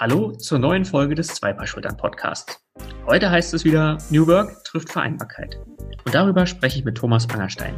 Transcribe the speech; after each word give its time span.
Hallo 0.00 0.30
zur 0.30 0.60
neuen 0.60 0.84
Folge 0.84 1.16
des 1.16 1.26
Zweipaarschultern 1.26 1.96
Podcasts. 1.96 2.64
Heute 3.06 3.32
heißt 3.32 3.52
es 3.52 3.64
wieder 3.64 3.98
New 4.10 4.28
Work 4.28 4.62
trifft 4.62 4.92
Vereinbarkeit. 4.92 5.58
Und 6.04 6.14
darüber 6.14 6.46
spreche 6.46 6.78
ich 6.78 6.84
mit 6.84 6.96
Thomas 6.96 7.28
Angerstein. 7.28 7.74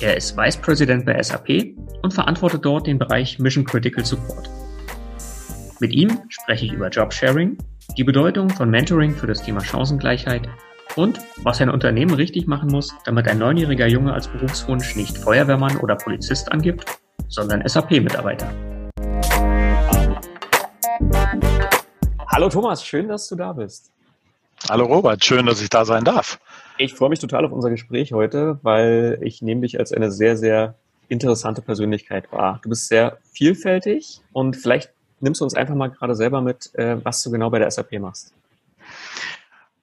Er 0.00 0.16
ist 0.16 0.36
Vice 0.36 0.56
President 0.58 1.04
bei 1.04 1.20
SAP 1.20 1.74
und 2.02 2.14
verantwortet 2.14 2.64
dort 2.64 2.86
den 2.86 2.96
Bereich 2.96 3.40
Mission 3.40 3.64
Critical 3.64 4.04
Support. 4.04 4.48
Mit 5.80 5.92
ihm 5.92 6.20
spreche 6.28 6.66
ich 6.66 6.72
über 6.72 6.90
Jobsharing, 6.90 7.58
die 7.96 8.04
Bedeutung 8.04 8.50
von 8.50 8.70
Mentoring 8.70 9.16
für 9.16 9.26
das 9.26 9.42
Thema 9.42 9.60
Chancengleichheit 9.60 10.48
und 10.94 11.18
was 11.42 11.60
ein 11.60 11.70
Unternehmen 11.70 12.14
richtig 12.14 12.46
machen 12.46 12.70
muss, 12.70 12.94
damit 13.04 13.26
ein 13.26 13.40
neunjähriger 13.40 13.88
Junge 13.88 14.14
als 14.14 14.28
Berufswunsch 14.28 14.94
nicht 14.94 15.18
Feuerwehrmann 15.18 15.78
oder 15.78 15.96
Polizist 15.96 16.52
angibt, 16.52 16.84
sondern 17.26 17.66
SAP-Mitarbeiter. 17.66 18.48
Hallo 22.38 22.50
Thomas, 22.50 22.86
schön, 22.86 23.08
dass 23.08 23.26
du 23.28 23.34
da 23.34 23.52
bist. 23.52 23.90
Hallo 24.68 24.84
Robert, 24.84 25.24
schön, 25.24 25.44
dass 25.46 25.60
ich 25.60 25.70
da 25.70 25.84
sein 25.84 26.04
darf. 26.04 26.38
Ich 26.76 26.94
freue 26.94 27.08
mich 27.08 27.18
total 27.18 27.44
auf 27.44 27.50
unser 27.50 27.68
Gespräch 27.68 28.12
heute, 28.12 28.60
weil 28.62 29.18
ich 29.22 29.42
nehme 29.42 29.62
dich 29.62 29.80
als 29.80 29.92
eine 29.92 30.12
sehr, 30.12 30.36
sehr 30.36 30.76
interessante 31.08 31.62
Persönlichkeit 31.62 32.30
wahr. 32.30 32.60
Du 32.62 32.68
bist 32.68 32.86
sehr 32.86 33.18
vielfältig 33.32 34.20
und 34.32 34.54
vielleicht 34.54 34.92
nimmst 35.18 35.40
du 35.40 35.44
uns 35.46 35.54
einfach 35.54 35.74
mal 35.74 35.88
gerade 35.88 36.14
selber 36.14 36.40
mit, 36.40 36.72
äh, 36.76 37.04
was 37.04 37.24
du 37.24 37.32
genau 37.32 37.50
bei 37.50 37.58
der 37.58 37.72
SAP 37.72 37.98
machst. 37.98 38.32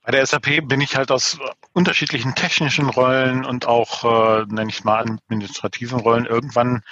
Bei 0.06 0.14
der 0.14 0.26
SAP 0.26 0.66
bin 0.66 0.80
ich 0.80 0.96
halt 0.96 1.12
aus 1.12 1.38
unterschiedlichen 1.74 2.36
technischen 2.36 2.88
Rollen 2.88 3.44
und 3.44 3.68
auch, 3.68 4.06
äh, 4.06 4.46
nenne 4.46 4.70
ich 4.70 4.86
mal, 4.86 5.02
administrativen 5.02 6.00
Rollen 6.00 6.26
irgendwann 6.26 6.84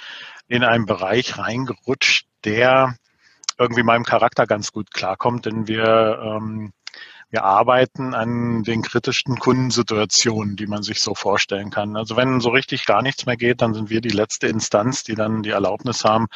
in 0.46 0.62
einen 0.62 0.84
Bereich 0.84 1.38
reingerutscht, 1.38 2.26
der 2.44 2.98
irgendwie 3.58 3.82
meinem 3.82 4.04
Charakter 4.04 4.46
ganz 4.46 4.72
gut 4.72 4.92
klarkommt, 4.92 5.46
denn 5.46 5.66
wir, 5.68 6.20
ähm, 6.22 6.72
wir 7.30 7.44
arbeiten 7.44 8.14
an 8.14 8.62
den 8.62 8.82
kritischsten 8.82 9.38
Kundensituationen, 9.38 10.56
die 10.56 10.66
man 10.66 10.82
sich 10.82 11.00
so 11.00 11.14
vorstellen 11.14 11.70
kann. 11.70 11.96
Also 11.96 12.16
wenn 12.16 12.40
so 12.40 12.50
richtig 12.50 12.86
gar 12.86 13.02
nichts 13.02 13.26
mehr 13.26 13.36
geht, 13.36 13.60
dann 13.60 13.74
sind 13.74 13.90
wir 13.90 14.00
die 14.00 14.10
letzte 14.10 14.46
Instanz, 14.46 15.02
die 15.02 15.14
dann 15.14 15.42
die 15.42 15.50
Erlaubnis 15.50 16.04
haben, 16.04 16.26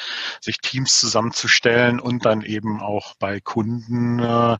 sich 0.41 0.58
Teams 0.58 0.98
zusammenzustellen 0.98 2.00
und 2.00 2.24
dann 2.24 2.42
eben 2.42 2.80
auch 2.80 3.14
bei 3.19 3.41
Kunden 3.41 4.19
äh, 4.19 4.56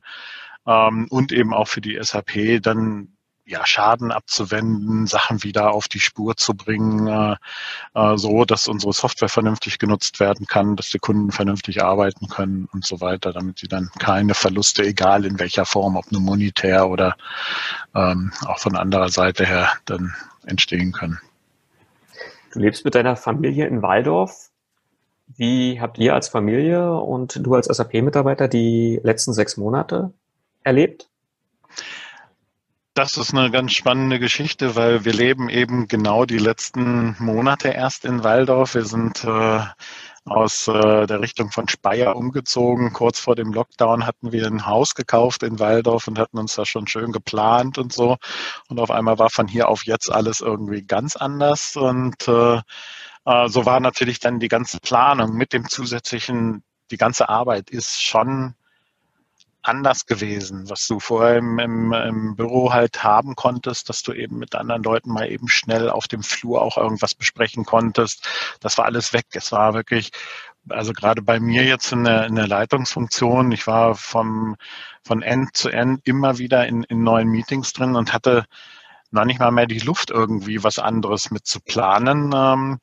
ähm, 0.65 1.07
und 1.09 1.31
eben 1.31 1.53
auch 1.53 1.67
für 1.67 1.81
die 1.81 1.99
SAP 2.01 2.61
dann 2.61 3.17
ja, 3.49 3.65
Schaden 3.65 4.11
abzuwenden, 4.11 5.07
Sachen 5.07 5.43
wieder 5.43 5.71
auf 5.71 5.87
die 5.87 5.99
Spur 5.99 6.37
zu 6.37 6.53
bringen, 6.53 7.07
äh, 7.07 7.35
äh, 7.95 8.15
so 8.17 8.45
dass 8.45 8.67
unsere 8.67 8.93
Software 8.93 9.27
vernünftig 9.27 9.79
genutzt 9.79 10.19
werden 10.19 10.45
kann, 10.45 10.75
dass 10.75 10.89
die 10.89 10.99
Kunden 10.99 11.31
vernünftig 11.31 11.83
arbeiten 11.83 12.27
können 12.27 12.69
und 12.71 12.85
so 12.85 13.01
weiter, 13.01 13.33
damit 13.33 13.57
sie 13.57 13.67
dann 13.67 13.89
keine 13.97 14.35
Verluste, 14.35 14.83
egal 14.83 15.25
in 15.25 15.39
welcher 15.39 15.65
Form, 15.65 15.95
ob 15.95 16.11
nur 16.11 16.21
monetär 16.21 16.87
oder 16.89 17.17
ähm, 17.95 18.31
auch 18.45 18.59
von 18.59 18.75
anderer 18.75 19.09
Seite 19.09 19.45
her, 19.45 19.71
dann 19.85 20.13
entstehen 20.45 20.91
können. 20.91 21.19
Du 22.53 22.59
lebst 22.59 22.85
mit 22.85 22.93
deiner 22.93 23.15
Familie 23.15 23.65
in 23.65 23.81
Waldorf. 23.81 24.51
Wie 25.37 25.81
habt 25.81 25.97
ihr 25.97 26.13
als 26.13 26.29
Familie 26.29 26.93
und 26.93 27.39
du 27.43 27.55
als 27.55 27.65
SAP-Mitarbeiter 27.65 28.47
die 28.47 28.99
letzten 29.03 29.33
sechs 29.33 29.57
Monate 29.57 30.13
erlebt? 30.63 31.08
Das 32.99 33.15
ist 33.15 33.33
eine 33.33 33.49
ganz 33.49 33.71
spannende 33.71 34.19
Geschichte, 34.19 34.75
weil 34.75 35.05
wir 35.05 35.13
leben 35.13 35.47
eben 35.47 35.87
genau 35.87 36.25
die 36.25 36.37
letzten 36.37 37.15
Monate 37.17 37.69
erst 37.69 38.03
in 38.03 38.25
Waldorf. 38.25 38.75
Wir 38.75 38.83
sind 38.83 39.23
äh, 39.23 39.61
aus 40.25 40.67
äh, 40.67 41.07
der 41.07 41.21
Richtung 41.21 41.49
von 41.49 41.69
Speyer 41.69 42.17
umgezogen. 42.17 42.91
Kurz 42.91 43.17
vor 43.21 43.37
dem 43.37 43.53
Lockdown 43.53 44.05
hatten 44.05 44.33
wir 44.33 44.45
ein 44.45 44.65
Haus 44.65 44.95
gekauft 44.95 45.43
in 45.43 45.59
Waldorf 45.59 46.09
und 46.09 46.19
hatten 46.19 46.39
uns 46.39 46.55
da 46.55 46.65
schon 46.65 46.87
schön 46.87 47.13
geplant 47.13 47.77
und 47.77 47.93
so. 47.93 48.17
Und 48.67 48.81
auf 48.81 48.91
einmal 48.91 49.17
war 49.17 49.29
von 49.29 49.47
hier 49.47 49.69
auf 49.69 49.85
jetzt 49.85 50.11
alles 50.11 50.41
irgendwie 50.41 50.81
ganz 50.83 51.15
anders. 51.15 51.77
Und 51.77 52.27
äh, 52.27 52.57
äh 53.23 53.47
so 53.47 53.65
war 53.65 53.79
natürlich 53.79 54.19
dann 54.19 54.41
die 54.41 54.49
ganze 54.49 54.77
Planung 54.81 55.35
mit 55.35 55.53
dem 55.53 55.69
zusätzlichen, 55.69 56.63
die 56.91 56.97
ganze 56.97 57.29
Arbeit 57.29 57.69
ist 57.69 58.03
schon 58.03 58.55
anders 59.69 60.05
gewesen, 60.05 60.69
was 60.69 60.87
du 60.87 60.99
vorher 60.99 61.37
im, 61.37 61.59
im, 61.59 61.93
im, 61.93 62.35
Büro 62.35 62.73
halt 62.73 63.03
haben 63.03 63.35
konntest, 63.35 63.89
dass 63.89 64.03
du 64.03 64.13
eben 64.13 64.37
mit 64.37 64.55
anderen 64.55 64.83
Leuten 64.83 65.11
mal 65.11 65.29
eben 65.29 65.47
schnell 65.47 65.89
auf 65.89 66.07
dem 66.07 66.23
Flur 66.23 66.61
auch 66.61 66.77
irgendwas 66.77 67.15
besprechen 67.15 67.65
konntest. 67.65 68.27
Das 68.59 68.77
war 68.77 68.85
alles 68.85 69.13
weg. 69.13 69.25
Es 69.33 69.51
war 69.51 69.73
wirklich, 69.73 70.11
also 70.67 70.91
gerade 70.93 71.21
bei 71.21 71.39
mir 71.39 71.63
jetzt 71.63 71.91
in 71.91 72.03
der, 72.03 72.25
in 72.25 72.35
der 72.35 72.47
Leitungsfunktion, 72.47 73.51
ich 73.51 73.67
war 73.67 73.95
vom, 73.95 74.55
von 75.03 75.21
End 75.21 75.55
zu 75.55 75.69
End 75.69 76.01
immer 76.05 76.37
wieder 76.37 76.67
in, 76.67 76.83
in 76.83 77.03
neuen 77.03 77.29
Meetings 77.29 77.73
drin 77.73 77.95
und 77.95 78.13
hatte 78.13 78.45
noch 79.11 79.25
nicht 79.25 79.39
mal 79.39 79.51
mehr 79.51 79.67
die 79.67 79.79
Luft 79.79 80.11
irgendwie 80.11 80.63
was 80.63 80.79
anderes 80.79 81.31
mit 81.31 81.47
zu 81.47 81.59
planen. 81.61 82.31
Ähm, 82.35 82.79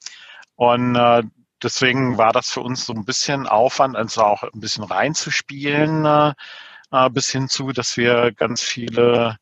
und 0.57 0.97
äh, 0.97 1.23
deswegen 1.63 2.19
war 2.19 2.33
das 2.33 2.49
für 2.51 2.61
uns 2.61 2.87
so 2.87 2.93
ein 2.93 3.05
bisschen 3.05 3.47
Aufwand, 3.47 3.97
also 3.97 4.23
auch 4.23 4.43
ein 4.43 4.61
bisschen 4.61 4.85
reinzuspielen, 4.85 6.35
äh, 6.93 7.11
bis 7.11 7.31
hin 7.31 7.49
zu, 7.49 7.73
dass 7.73 7.97
wir 7.97 8.33
ganz 8.33 8.63
viele 8.63 9.39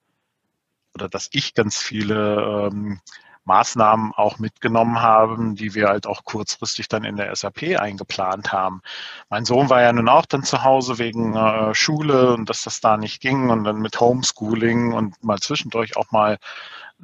oder 0.95 1.09
dass 1.09 1.29
ich 1.33 1.55
ganz 1.55 1.77
viele 1.79 2.71
ähm, 2.73 3.01
Maßnahmen 3.45 4.13
auch 4.13 4.39
mitgenommen 4.39 5.01
haben, 5.01 5.55
die 5.55 5.75
wir 5.75 5.89
halt 5.89 6.07
auch 6.07 6.25
kurzfristig 6.25 6.89
dann 6.89 7.05
in 7.05 7.17
der 7.17 7.35
SAP 7.35 7.79
eingeplant 7.79 8.53
haben. 8.53 8.81
Mein 9.29 9.45
Sohn 9.45 9.69
war 9.69 9.83
ja 9.83 9.93
nun 9.93 10.09
auch 10.09 10.25
dann 10.27 10.45
zu 10.45 10.65
Hause 10.65 10.99
wegen 10.99 11.37
äh, 11.37 11.75
Schule 11.75 12.33
und 12.33 12.49
dass 12.49 12.63
das 12.63 12.81
da 12.81 12.97
nicht 12.97 13.21
ging 13.21 13.51
und 13.51 13.65
dann 13.65 13.81
mit 13.81 14.01
Homeschooling 14.01 14.93
und 14.93 15.23
mal 15.23 15.39
zwischendurch 15.39 15.97
auch 15.97 16.11
mal 16.11 16.39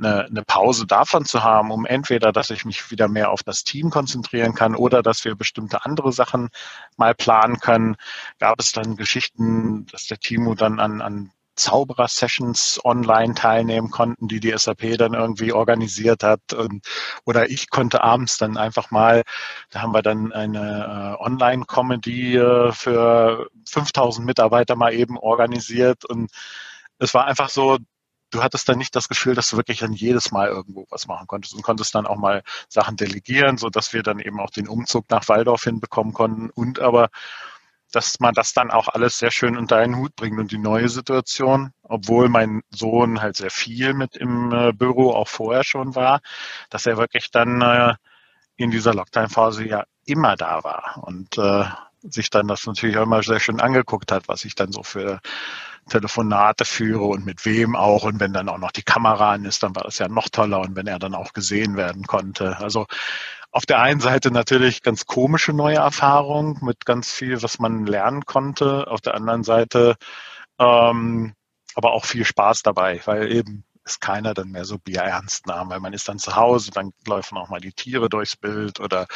eine, 0.01 0.27
eine 0.27 0.43
Pause 0.43 0.87
davon 0.87 1.25
zu 1.25 1.43
haben, 1.43 1.71
um 1.71 1.87
entweder, 1.87 2.33
dass 2.33 2.51
ich 2.51 2.65
mich 2.65 2.91
wieder 2.91 3.09
mehr 3.09 3.31
auf 3.31 3.43
das 3.43 3.65
Team 3.65 3.91
konzentrieren 3.91 4.55
kann 4.55 4.75
oder 4.75 5.03
dass 5.03 5.25
wir 5.25 5.35
bestimmte 5.35 5.85
andere 5.85 6.13
Sachen 6.13 6.49
mal 6.97 7.15
planen 7.15 7.59
können, 7.61 7.97
gab 8.39 8.59
es 8.61 8.73
dann 8.73 8.97
Geschichten, 8.97 9.87
dass 9.87 10.07
der 10.07 10.19
Timo 10.19 10.55
dann 10.55 10.81
an, 10.81 11.01
an 11.01 11.33
Zauberer-Sessions 11.61 12.81
online 12.85 13.35
teilnehmen 13.35 13.91
konnten, 13.91 14.29
die 14.29 14.41
die 14.41 14.57
SAP 14.57 14.97
dann 14.97 15.15
irgendwie 15.15 15.53
organisiert 15.53 16.23
hat. 16.23 16.53
Und, 16.55 16.87
oder 17.25 17.51
ich 17.51 17.71
konnte 17.71 18.03
abends 18.03 18.39
dann 18.39 18.57
einfach 18.57 18.91
mal, 18.91 19.23
da 19.71 19.83
haben 19.83 19.93
wir 19.93 20.03
dann 20.03 20.33
eine 20.33 21.17
äh, 21.19 21.23
Online-Comedy 21.23 22.37
äh, 22.37 22.73
für 22.73 23.49
5000 23.67 24.27
Mitarbeiter 24.27 24.75
mal 24.75 24.95
eben 24.95 25.19
organisiert. 25.19 26.05
Und 26.05 26.31
es 26.99 27.15
war 27.15 27.27
einfach 27.27 27.51
so, 27.51 27.79
du 28.31 28.43
hattest 28.43 28.69
dann 28.69 28.79
nicht 28.79 28.95
das 28.97 29.09
Gefühl, 29.09 29.35
dass 29.35 29.51
du 29.51 29.57
wirklich 29.57 29.81
dann 29.81 29.93
jedes 29.93 30.31
Mal 30.33 30.49
irgendwo 30.49 30.87
was 30.91 31.07
machen 31.07 31.27
konntest 31.27 31.55
und 31.55 31.63
konntest 31.63 31.95
dann 31.95 32.07
auch 32.07 32.17
mal 32.17 32.43
Sachen 32.69 32.97
delegieren, 32.97 33.59
so 33.59 33.71
dass 33.71 33.93
wir 33.93 34.03
dann 34.03 34.21
eben 34.21 34.41
auch 34.41 34.51
den 34.51 34.69
Umzug 34.69 35.11
nach 35.11 35.29
Waldorf 35.29 35.65
hinbekommen 35.65 36.13
konnten 36.13 36.51
und 36.51 36.81
aber 36.81 37.11
dass 37.93 38.21
man 38.21 38.35
das 38.35 38.53
dann 38.53 38.71
auch 38.71 38.89
alles 38.89 39.19
sehr 39.19 39.31
schön 39.31 39.57
unter 39.57 39.77
einen 39.77 39.97
Hut 39.97 40.15
bringt 40.15 40.39
und 40.39 40.53
die 40.53 40.59
neue 40.59 40.89
Situation, 40.89 41.73
obwohl 41.83 42.29
mein 42.29 42.63
Sohn 42.71 43.21
halt 43.21 43.37
sehr 43.37 43.51
viel 43.51 43.95
mit 43.95 44.17
im 44.17 44.53
äh, 44.53 44.73
Büro 44.73 45.11
auch 45.11 45.29
vorher 45.29 45.65
schon 45.65 45.95
war, 45.97 46.21
dass 46.71 46.87
er 46.87 46.99
wirklich 46.99 47.31
dann 47.31 47.61
äh, 47.61 47.95
in 48.57 48.71
dieser 48.71 48.95
Lockdown-Phase 48.95 49.67
ja 49.67 49.85
immer 50.05 50.37
da 50.37 50.63
war 50.63 51.03
und 51.03 51.37
äh, 51.39 51.65
sich 52.03 52.31
dann 52.31 52.49
das 52.49 52.67
natürlich 52.67 52.97
auch 52.99 53.05
immer 53.05 53.23
sehr 53.23 53.41
schön 53.41 53.61
angeguckt 53.61 54.13
hat, 54.13 54.29
was 54.29 54.45
ich 54.45 54.55
dann 54.55 54.73
so 54.73 54.83
für 54.83 55.21
Telefonate 55.89 56.65
führe 56.65 57.05
und 57.05 57.25
mit 57.27 57.45
wem 57.45 57.77
auch. 57.77 58.05
Und 58.05 58.21
wenn 58.21 58.33
dann 58.33 58.49
auch 58.49 58.59
noch 58.59 58.73
die 58.73 58.83
Kamera 58.83 59.33
an 59.33 59.45
ist, 59.45 59.63
dann 59.63 59.75
war 59.75 59.85
das 59.85 59.99
ja 59.99 60.09
noch 60.09 60.29
toller 60.29 60.61
und 60.61 60.77
wenn 60.77 60.87
er 60.87 60.99
dann 60.99 61.15
auch 61.15 61.33
gesehen 61.33 61.77
werden 61.77 62.05
konnte. 62.07 62.59
Also 62.59 62.87
auf 63.51 63.67
der 63.67 63.81
einen 63.81 64.01
Seite 64.01 64.31
natürlich 64.31 64.83
ganz 64.83 65.07
komische 65.07 65.53
neue 65.53 65.77
Erfahrung 65.77 66.59
mit 66.63 66.87
ganz 66.87 67.13
viel, 67.13 67.43
was 67.43 67.59
man 67.59 67.87
lernen 67.87 68.25
konnte. 68.25 68.87
Auf 68.87 69.01
der 69.01 69.15
anderen 69.15 69.43
Seite 69.43 69.97
ähm, 70.59 71.35
aber 71.75 71.93
auch 71.93 72.05
viel 72.05 72.25
Spaß 72.25 72.63
dabei, 72.63 73.01
weil 73.05 73.33
eben 73.33 73.65
es 73.85 74.01
keiner 74.01 74.35
dann 74.35 74.51
mehr 74.51 74.65
so 74.65 74.79
bierernst 74.79 75.47
nahm, 75.47 75.71
weil 75.71 75.81
man 75.81 75.93
ist 75.93 76.09
dann 76.09 76.19
zu 76.19 76.37
Hause, 76.37 76.71
dann 76.71 76.93
laufen 77.07 77.39
auch 77.39 77.49
mal 77.49 77.61
die 77.61 77.73
Tiere 77.73 78.09
durchs 78.09 78.37
Bild 78.37 78.81
oder 78.81 79.07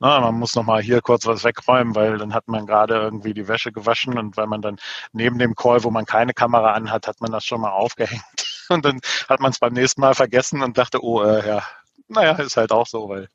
na, 0.00 0.20
man 0.20 0.34
muss 0.34 0.54
noch 0.54 0.64
mal 0.64 0.82
hier 0.82 1.00
kurz 1.00 1.26
was 1.26 1.44
wegräumen, 1.44 1.94
weil 1.94 2.18
dann 2.18 2.34
hat 2.34 2.48
man 2.48 2.66
gerade 2.66 2.94
irgendwie 2.94 3.34
die 3.34 3.48
Wäsche 3.48 3.72
gewaschen 3.72 4.18
und 4.18 4.36
weil 4.36 4.46
man 4.46 4.62
dann 4.62 4.78
neben 5.12 5.38
dem 5.38 5.54
Call, 5.54 5.84
wo 5.84 5.90
man 5.90 6.06
keine 6.06 6.34
Kamera 6.34 6.72
anhat, 6.72 7.06
hat 7.06 7.20
man 7.20 7.32
das 7.32 7.44
schon 7.44 7.60
mal 7.60 7.72
aufgehängt 7.72 8.22
und 8.68 8.84
dann 8.84 9.00
hat 9.28 9.40
man 9.40 9.50
es 9.50 9.58
beim 9.58 9.72
nächsten 9.74 10.00
Mal 10.00 10.14
vergessen 10.14 10.62
und 10.62 10.78
dachte, 10.78 11.02
oh 11.02 11.22
äh, 11.22 11.46
ja, 11.46 11.62
naja, 12.08 12.32
ist 12.32 12.56
halt 12.56 12.72
auch 12.72 12.86
so, 12.86 13.08
weil 13.08 13.28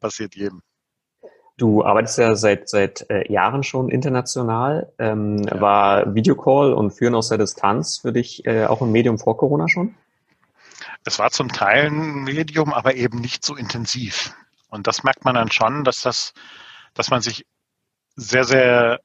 passiert 0.00 0.34
jedem. 0.34 0.62
Du 1.58 1.84
arbeitest 1.84 2.18
ja 2.18 2.34
seit, 2.34 2.68
seit 2.68 3.08
äh, 3.10 3.30
Jahren 3.30 3.62
schon 3.62 3.88
international. 3.90 4.92
Ähm, 4.98 5.42
ja. 5.44 5.60
War 5.60 6.14
Videocall 6.14 6.72
und 6.72 6.92
Führen 6.92 7.14
aus 7.14 7.28
der 7.28 7.38
Distanz 7.38 7.98
für 7.98 8.12
dich 8.12 8.44
äh, 8.46 8.64
auch 8.64 8.80
ein 8.80 8.90
Medium 8.90 9.18
vor 9.18 9.36
Corona 9.36 9.68
schon? 9.68 9.94
Es 11.04 11.18
war 11.18 11.30
zum 11.30 11.50
Teil 11.50 11.86
ein 11.86 12.24
Medium, 12.24 12.72
aber 12.72 12.94
eben 12.94 13.18
nicht 13.18 13.44
so 13.44 13.56
intensiv. 13.56 14.32
Und 14.68 14.86
das 14.86 15.02
merkt 15.02 15.24
man 15.24 15.34
dann 15.34 15.50
schon, 15.50 15.84
dass 15.84 16.00
das, 16.00 16.32
dass 16.94 17.10
man 17.10 17.20
sich 17.20 17.46
sehr, 18.16 18.44
sehr 18.44 19.00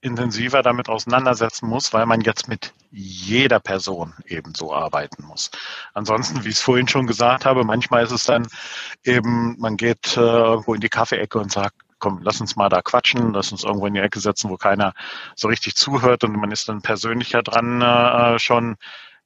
intensiver 0.00 0.62
damit 0.62 0.88
auseinandersetzen 0.88 1.68
muss, 1.68 1.92
weil 1.92 2.06
man 2.06 2.20
jetzt 2.20 2.48
mit 2.48 2.72
jeder 2.90 3.58
Person 3.58 4.14
eben 4.26 4.54
so 4.54 4.72
arbeiten 4.72 5.24
muss. 5.24 5.50
Ansonsten, 5.92 6.44
wie 6.44 6.50
ich 6.50 6.56
es 6.56 6.60
vorhin 6.60 6.86
schon 6.86 7.06
gesagt 7.06 7.44
habe, 7.44 7.64
manchmal 7.64 8.04
ist 8.04 8.12
es 8.12 8.24
dann 8.24 8.46
eben, 9.02 9.56
man 9.58 9.76
geht 9.76 10.16
äh, 10.16 10.20
irgendwo 10.20 10.74
in 10.74 10.80
die 10.80 10.88
Kaffeeecke 10.88 11.38
und 11.38 11.50
sagt, 11.50 11.74
komm, 11.98 12.20
lass 12.22 12.40
uns 12.40 12.54
mal 12.54 12.68
da 12.68 12.80
quatschen, 12.80 13.32
lass 13.32 13.50
uns 13.50 13.64
irgendwo 13.64 13.86
in 13.86 13.94
die 13.94 14.00
Ecke 14.00 14.20
setzen, 14.20 14.50
wo 14.50 14.56
keiner 14.56 14.94
so 15.34 15.48
richtig 15.48 15.74
zuhört 15.74 16.22
und 16.22 16.32
man 16.36 16.52
ist 16.52 16.68
dann 16.68 16.80
persönlicher 16.80 17.42
dran 17.42 17.82
äh, 17.82 18.38
schon 18.38 18.76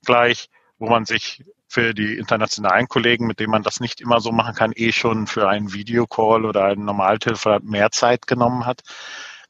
gleich, 0.04 0.48
wo 0.78 0.88
man 0.88 1.04
sich 1.04 1.44
für 1.72 1.94
die 1.94 2.18
internationalen 2.18 2.86
Kollegen, 2.86 3.26
mit 3.26 3.40
denen 3.40 3.50
man 3.50 3.62
das 3.62 3.80
nicht 3.80 4.02
immer 4.02 4.20
so 4.20 4.30
machen 4.30 4.54
kann, 4.54 4.72
eh 4.76 4.92
schon 4.92 5.26
für 5.26 5.48
einen 5.48 5.72
Videocall 5.72 6.44
oder 6.44 6.64
einen 6.66 6.84
Normaltelefon 6.84 7.64
mehr 7.64 7.90
Zeit 7.90 8.26
genommen 8.26 8.66
hat. 8.66 8.82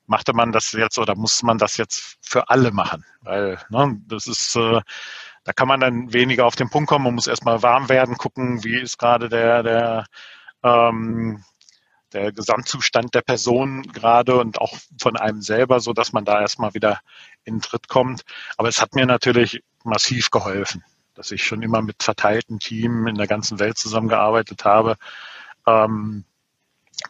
Machte 0.06 0.32
man 0.32 0.52
das 0.52 0.70
jetzt 0.70 0.98
oder 0.98 1.16
muss 1.16 1.42
man 1.42 1.58
das 1.58 1.76
jetzt 1.78 2.18
für 2.22 2.48
alle 2.48 2.70
machen? 2.70 3.04
Weil 3.22 3.58
ne, 3.70 4.00
das 4.06 4.28
ist, 4.28 4.54
äh, 4.54 4.80
da 5.42 5.52
kann 5.52 5.66
man 5.66 5.80
dann 5.80 6.12
weniger 6.12 6.46
auf 6.46 6.54
den 6.54 6.70
Punkt 6.70 6.88
kommen. 6.88 7.06
Man 7.06 7.16
muss 7.16 7.26
erstmal 7.26 7.60
warm 7.62 7.88
werden, 7.88 8.16
gucken, 8.16 8.62
wie 8.62 8.80
ist 8.80 8.98
gerade 8.98 9.28
der, 9.28 9.64
der, 9.64 10.04
ähm, 10.62 11.42
der 12.12 12.30
Gesamtzustand 12.30 13.16
der 13.16 13.22
Person 13.22 13.82
gerade 13.82 14.38
und 14.38 14.60
auch 14.60 14.76
von 15.00 15.16
einem 15.16 15.42
selber, 15.42 15.80
so 15.80 15.92
dass 15.92 16.12
man 16.12 16.24
da 16.24 16.40
erstmal 16.40 16.72
wieder 16.74 17.00
in 17.42 17.56
den 17.56 17.62
Tritt 17.62 17.88
kommt. 17.88 18.22
Aber 18.58 18.68
es 18.68 18.80
hat 18.80 18.94
mir 18.94 19.06
natürlich 19.06 19.64
massiv 19.82 20.30
geholfen 20.30 20.84
dass 21.22 21.30
ich 21.30 21.44
schon 21.44 21.62
immer 21.62 21.82
mit 21.82 22.02
verteilten 22.02 22.58
Teams 22.58 23.08
in 23.08 23.14
der 23.14 23.28
ganzen 23.28 23.60
Welt 23.60 23.78
zusammengearbeitet 23.78 24.64
habe, 24.64 24.96
ähm, 25.68 26.24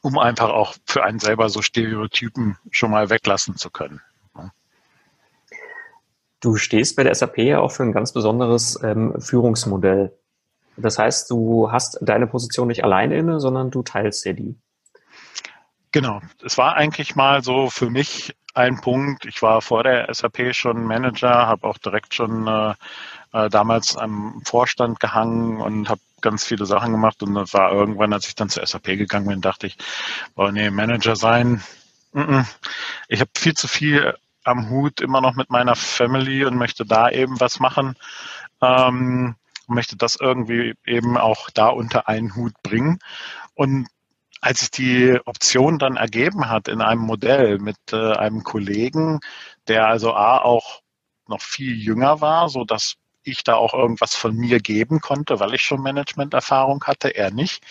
um 0.03 0.19
einfach 0.19 0.51
auch 0.51 0.75
für 0.85 1.03
einen 1.03 1.19
selber 1.19 1.49
so 1.49 1.63
Stereotypen 1.63 2.59
schon 2.71 2.91
mal 2.91 3.09
weglassen 3.09 3.57
zu 3.57 3.71
können. 3.71 4.03
Du 6.41 6.57
stehst 6.57 6.97
bei 6.97 7.05
der 7.05 7.15
SAP 7.15 7.39
ja 7.39 7.61
auch 7.61 7.73
für 7.73 7.85
ein 7.85 7.93
ganz 7.93 8.13
besonderes 8.13 8.79
ähm, 8.83 9.19
Führungsmodell. 9.19 10.13
Das 10.77 10.99
heißt, 10.99 11.31
du 11.31 11.73
hast 11.73 11.99
deine 12.03 12.27
Position 12.27 12.69
nicht 12.69 12.85
alleine 12.85 13.17
inne, 13.17 13.41
sondern 13.41 13.71
du 13.71 13.83
teilst 13.83 14.27
dir 14.27 14.35
die. 14.35 14.59
Genau. 15.93 16.21
Es 16.45 16.59
war 16.59 16.75
eigentlich 16.75 17.17
mal 17.17 17.43
so 17.43 17.71
für 17.71 17.89
mich 17.89 18.35
ein 18.53 18.81
Punkt. 18.81 19.25
Ich 19.25 19.41
war 19.41 19.63
vor 19.63 19.85
der 19.85 20.13
SAP 20.13 20.55
schon 20.55 20.85
Manager, 20.85 21.47
habe 21.47 21.67
auch 21.67 21.79
direkt 21.79 22.15
schon 22.15 22.47
äh, 22.47 22.75
äh, 23.33 23.49
damals 23.49 23.97
am 23.97 24.43
Vorstand 24.45 25.01
gehangen 25.01 25.61
und 25.61 25.89
habe 25.89 26.01
ganz 26.21 26.45
viele 26.45 26.67
Sachen 26.67 26.93
gemacht. 26.93 27.23
Und 27.23 27.35
das 27.35 27.53
war 27.55 27.73
irgendwann, 27.73 28.13
als 28.13 28.29
ich 28.29 28.35
dann 28.35 28.49
zur 28.49 28.67
SAP 28.67 28.85
gegangen 28.85 29.27
bin, 29.27 29.41
dachte 29.41 29.67
ich, 29.67 29.77
oh 30.37 30.51
nee, 30.51 30.71
Manager 30.71 31.17
sein. 31.17 31.63
Mm. 32.13 32.41
Ich 33.09 33.21
habe 33.21 33.31
viel 33.37 33.55
zu 33.55 33.69
viel 33.69 34.15
am 34.45 34.71
Hut 34.71 35.01
immer 35.01 35.21
noch 35.21 35.35
mit 35.35 35.51
meiner 35.51 35.77
Family 35.77 36.45
und 36.45 36.57
möchte 36.57 36.85
da 36.85 37.11
eben 37.11 37.41
was 37.41 37.61
machen. 37.61 37.97
Ähm, 38.61 39.37
möchte 39.67 39.97
das 39.97 40.17
irgendwie 40.17 40.75
eben 40.85 41.17
auch 41.17 41.51
da 41.51 41.69
unter 41.69 42.09
einen 42.09 42.35
Hut 42.35 42.53
bringen. 42.63 42.99
Und 43.55 43.89
als 44.41 44.61
sich 44.61 44.71
die 44.73 45.21
Option 45.25 45.79
dann 45.79 45.97
ergeben 45.97 46.49
hat 46.49 46.69
in 46.69 46.81
einem 46.81 47.03
Modell 47.03 47.59
mit 47.59 47.77
äh, 47.93 48.13
einem 48.13 48.43
Kollegen, 48.43 49.21
der 49.69 49.87
also 49.87 50.15
A 50.15 50.39
auch 50.39 50.83
noch 51.29 51.41
viel 51.41 51.75
jünger 51.77 52.21
war, 52.21 52.49
so 52.49 52.65
dass 52.65 52.97
ich 53.25 53.45
da 53.45 53.55
auch 53.55 53.75
irgendwas 53.75 54.15
von 54.15 54.35
mir 54.37 54.61
geben 54.61 55.01
konnte, 55.01 55.41
weil 55.41 55.55
ich 55.55 55.63
schon 55.63 55.83
Managementerfahrung 55.83 56.85
hatte, 56.85 57.09
er 57.09 57.31
nicht. 57.31 57.65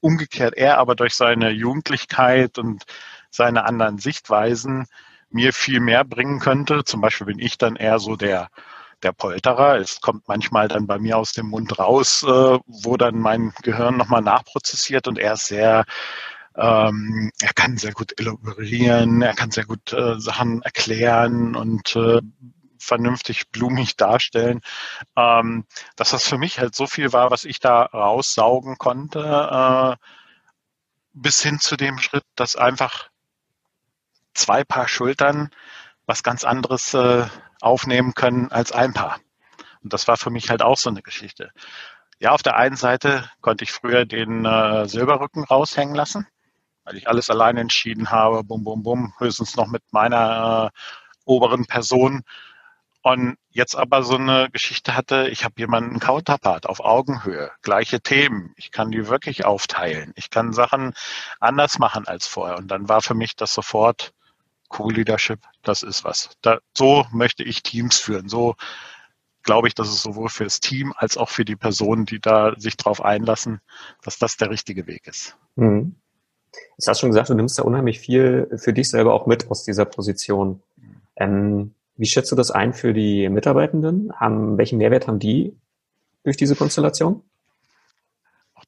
Umgekehrt 0.00 0.54
er 0.54 0.78
aber 0.78 0.94
durch 0.94 1.14
seine 1.14 1.50
Jugendlichkeit 1.50 2.58
und 2.58 2.84
seine 3.30 3.64
anderen 3.64 3.98
Sichtweisen 3.98 4.86
mir 5.30 5.52
viel 5.52 5.80
mehr 5.80 6.04
bringen 6.04 6.40
könnte. 6.40 6.84
Zum 6.84 7.00
Beispiel 7.00 7.26
bin 7.26 7.38
ich 7.38 7.58
dann 7.58 7.76
eher 7.76 7.98
so 7.98 8.16
der 8.16 8.48
der 9.02 9.12
Polterer. 9.12 9.76
Es 9.76 10.00
kommt 10.00 10.28
manchmal 10.28 10.68
dann 10.68 10.86
bei 10.86 10.98
mir 10.98 11.18
aus 11.18 11.32
dem 11.32 11.46
Mund 11.48 11.78
raus, 11.78 12.22
äh, 12.22 12.58
wo 12.66 12.96
dann 12.96 13.18
mein 13.18 13.52
Gehirn 13.62 13.96
nochmal 13.96 14.22
nachprozessiert 14.22 15.08
und 15.08 15.18
er 15.18 15.34
ist 15.34 15.46
sehr, 15.46 15.84
ähm, 16.56 17.30
er 17.40 17.52
kann 17.54 17.76
sehr 17.76 17.92
gut 17.92 18.18
elaborieren, 18.18 19.22
er 19.22 19.34
kann 19.34 19.50
sehr 19.50 19.64
gut 19.64 19.92
äh, 19.92 20.18
Sachen 20.18 20.62
erklären 20.62 21.54
und 21.56 21.96
äh, 21.96 22.20
vernünftig 22.78 23.50
blumig 23.50 23.96
darstellen, 23.96 24.60
ähm, 25.16 25.66
dass 25.96 26.10
das 26.10 26.26
für 26.28 26.38
mich 26.38 26.58
halt 26.58 26.74
so 26.74 26.86
viel 26.86 27.12
war, 27.12 27.30
was 27.30 27.44
ich 27.44 27.60
da 27.60 27.82
raussaugen 27.82 28.78
konnte, 28.78 29.96
äh, 30.00 30.06
bis 31.12 31.42
hin 31.42 31.58
zu 31.58 31.76
dem 31.76 31.98
Schritt, 31.98 32.24
dass 32.34 32.56
einfach 32.56 33.08
zwei 34.34 34.64
Paar 34.64 34.88
Schultern 34.88 35.50
was 36.06 36.22
ganz 36.22 36.44
anderes 36.44 36.94
äh, 36.94 37.26
aufnehmen 37.60 38.14
können 38.14 38.50
als 38.52 38.72
ein 38.72 38.92
Paar. 38.92 39.18
Und 39.82 39.92
das 39.92 40.08
war 40.08 40.16
für 40.16 40.30
mich 40.30 40.50
halt 40.50 40.62
auch 40.62 40.76
so 40.76 40.90
eine 40.90 41.02
Geschichte. 41.02 41.50
Ja, 42.18 42.30
auf 42.30 42.42
der 42.42 42.56
einen 42.56 42.76
Seite 42.76 43.30
konnte 43.40 43.64
ich 43.64 43.72
früher 43.72 44.04
den 44.06 44.44
äh, 44.44 44.88
Silberrücken 44.88 45.44
raushängen 45.44 45.94
lassen, 45.94 46.26
weil 46.84 46.96
ich 46.96 47.08
alles 47.08 47.28
alleine 47.28 47.60
entschieden 47.60 48.10
habe, 48.10 48.42
bum, 48.42 48.64
bum, 48.64 48.82
bum, 48.82 49.12
höchstens 49.18 49.56
noch 49.56 49.66
mit 49.66 49.82
meiner 49.90 50.70
äh, 50.72 50.78
oberen 51.24 51.66
Person. 51.66 52.22
Und 53.06 53.38
jetzt 53.52 53.76
aber 53.76 54.02
so 54.02 54.16
eine 54.16 54.48
Geschichte 54.50 54.96
hatte, 54.96 55.28
ich 55.28 55.44
habe 55.44 55.54
jemanden 55.58 56.00
Counterpart 56.00 56.66
auf 56.66 56.80
Augenhöhe, 56.80 57.52
gleiche 57.62 58.00
Themen. 58.00 58.52
Ich 58.56 58.72
kann 58.72 58.90
die 58.90 59.06
wirklich 59.06 59.44
aufteilen. 59.44 60.12
Ich 60.16 60.28
kann 60.28 60.52
Sachen 60.52 60.92
anders 61.38 61.78
machen 61.78 62.08
als 62.08 62.26
vorher. 62.26 62.58
Und 62.58 62.66
dann 62.66 62.88
war 62.88 63.02
für 63.02 63.14
mich 63.14 63.36
das 63.36 63.54
sofort 63.54 64.12
Co-Leadership, 64.70 65.38
das 65.62 65.84
ist 65.84 66.02
was. 66.02 66.30
Da, 66.42 66.58
so 66.76 67.06
möchte 67.12 67.44
ich 67.44 67.62
Teams 67.62 68.00
führen. 68.00 68.28
So 68.28 68.56
glaube 69.44 69.68
ich, 69.68 69.76
dass 69.76 69.86
es 69.86 70.02
sowohl 70.02 70.28
für 70.28 70.42
das 70.42 70.58
Team 70.58 70.92
als 70.96 71.16
auch 71.16 71.28
für 71.28 71.44
die 71.44 71.54
Personen, 71.54 72.06
die 72.06 72.18
da 72.18 72.54
sich 72.58 72.76
drauf 72.76 73.00
einlassen, 73.00 73.60
dass 74.02 74.18
das 74.18 74.36
der 74.36 74.50
richtige 74.50 74.88
Weg 74.88 75.06
ist. 75.06 75.36
Mhm. 75.54 75.94
Jetzt 76.76 76.88
hast 76.88 76.98
du 76.98 77.00
schon 77.02 77.10
gesagt, 77.10 77.28
du 77.28 77.34
nimmst 77.34 77.56
da 77.56 77.62
unheimlich 77.62 78.00
viel 78.00 78.48
für 78.56 78.72
dich 78.72 78.90
selber 78.90 79.14
auch 79.14 79.26
mit 79.26 79.48
aus 79.48 79.62
dieser 79.62 79.84
Position. 79.84 80.60
Ähm, 81.14 81.75
wie 81.96 82.06
schätzt 82.06 82.30
du 82.32 82.36
das 82.36 82.50
ein 82.50 82.72
für 82.72 82.92
die 82.92 83.28
Mitarbeitenden? 83.28 84.12
Haben, 84.14 84.58
welchen 84.58 84.78
Mehrwert 84.78 85.06
haben 85.06 85.18
die 85.18 85.56
durch 86.24 86.36
diese 86.36 86.56
Konstellation? 86.56 87.22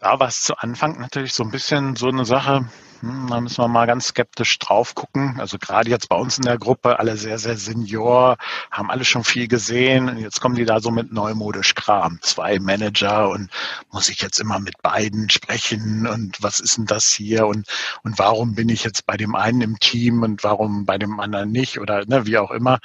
Da 0.00 0.20
war 0.20 0.28
es 0.28 0.42
zu 0.42 0.56
Anfang 0.56 1.00
natürlich 1.00 1.32
so 1.32 1.42
ein 1.42 1.50
bisschen 1.50 1.96
so 1.96 2.08
eine 2.08 2.24
Sache, 2.24 2.68
hm, 3.00 3.26
da 3.28 3.40
müssen 3.40 3.58
wir 3.62 3.68
mal 3.68 3.86
ganz 3.86 4.08
skeptisch 4.08 4.58
drauf 4.60 4.94
gucken. 4.94 5.36
Also 5.40 5.58
gerade 5.58 5.90
jetzt 5.90 6.08
bei 6.08 6.16
uns 6.16 6.38
in 6.38 6.44
der 6.44 6.56
Gruppe, 6.56 6.98
alle 7.00 7.16
sehr, 7.16 7.38
sehr 7.38 7.56
senior, 7.56 8.36
haben 8.70 8.90
alle 8.90 9.04
schon 9.04 9.24
viel 9.24 9.48
gesehen. 9.48 10.08
Und 10.08 10.18
jetzt 10.18 10.40
kommen 10.40 10.54
die 10.54 10.64
da 10.64 10.80
so 10.80 10.90
mit 10.92 11.12
neumodisch 11.12 11.74
Kram. 11.74 12.20
Zwei 12.22 12.60
Manager 12.60 13.28
und 13.28 13.50
muss 13.90 14.08
ich 14.08 14.20
jetzt 14.20 14.38
immer 14.38 14.60
mit 14.60 14.80
beiden 14.82 15.30
sprechen 15.30 16.06
und 16.06 16.36
was 16.42 16.60
ist 16.60 16.76
denn 16.76 16.86
das 16.86 17.08
hier 17.12 17.46
und, 17.46 17.66
und 18.04 18.18
warum 18.18 18.54
bin 18.54 18.68
ich 18.68 18.84
jetzt 18.84 19.04
bei 19.06 19.16
dem 19.16 19.34
einen 19.34 19.62
im 19.62 19.78
Team 19.80 20.22
und 20.22 20.44
warum 20.44 20.86
bei 20.86 20.98
dem 20.98 21.18
anderen 21.20 21.50
nicht 21.50 21.80
oder 21.80 22.04
ne, 22.06 22.26
wie 22.26 22.38
auch 22.38 22.50
immer. 22.52 22.78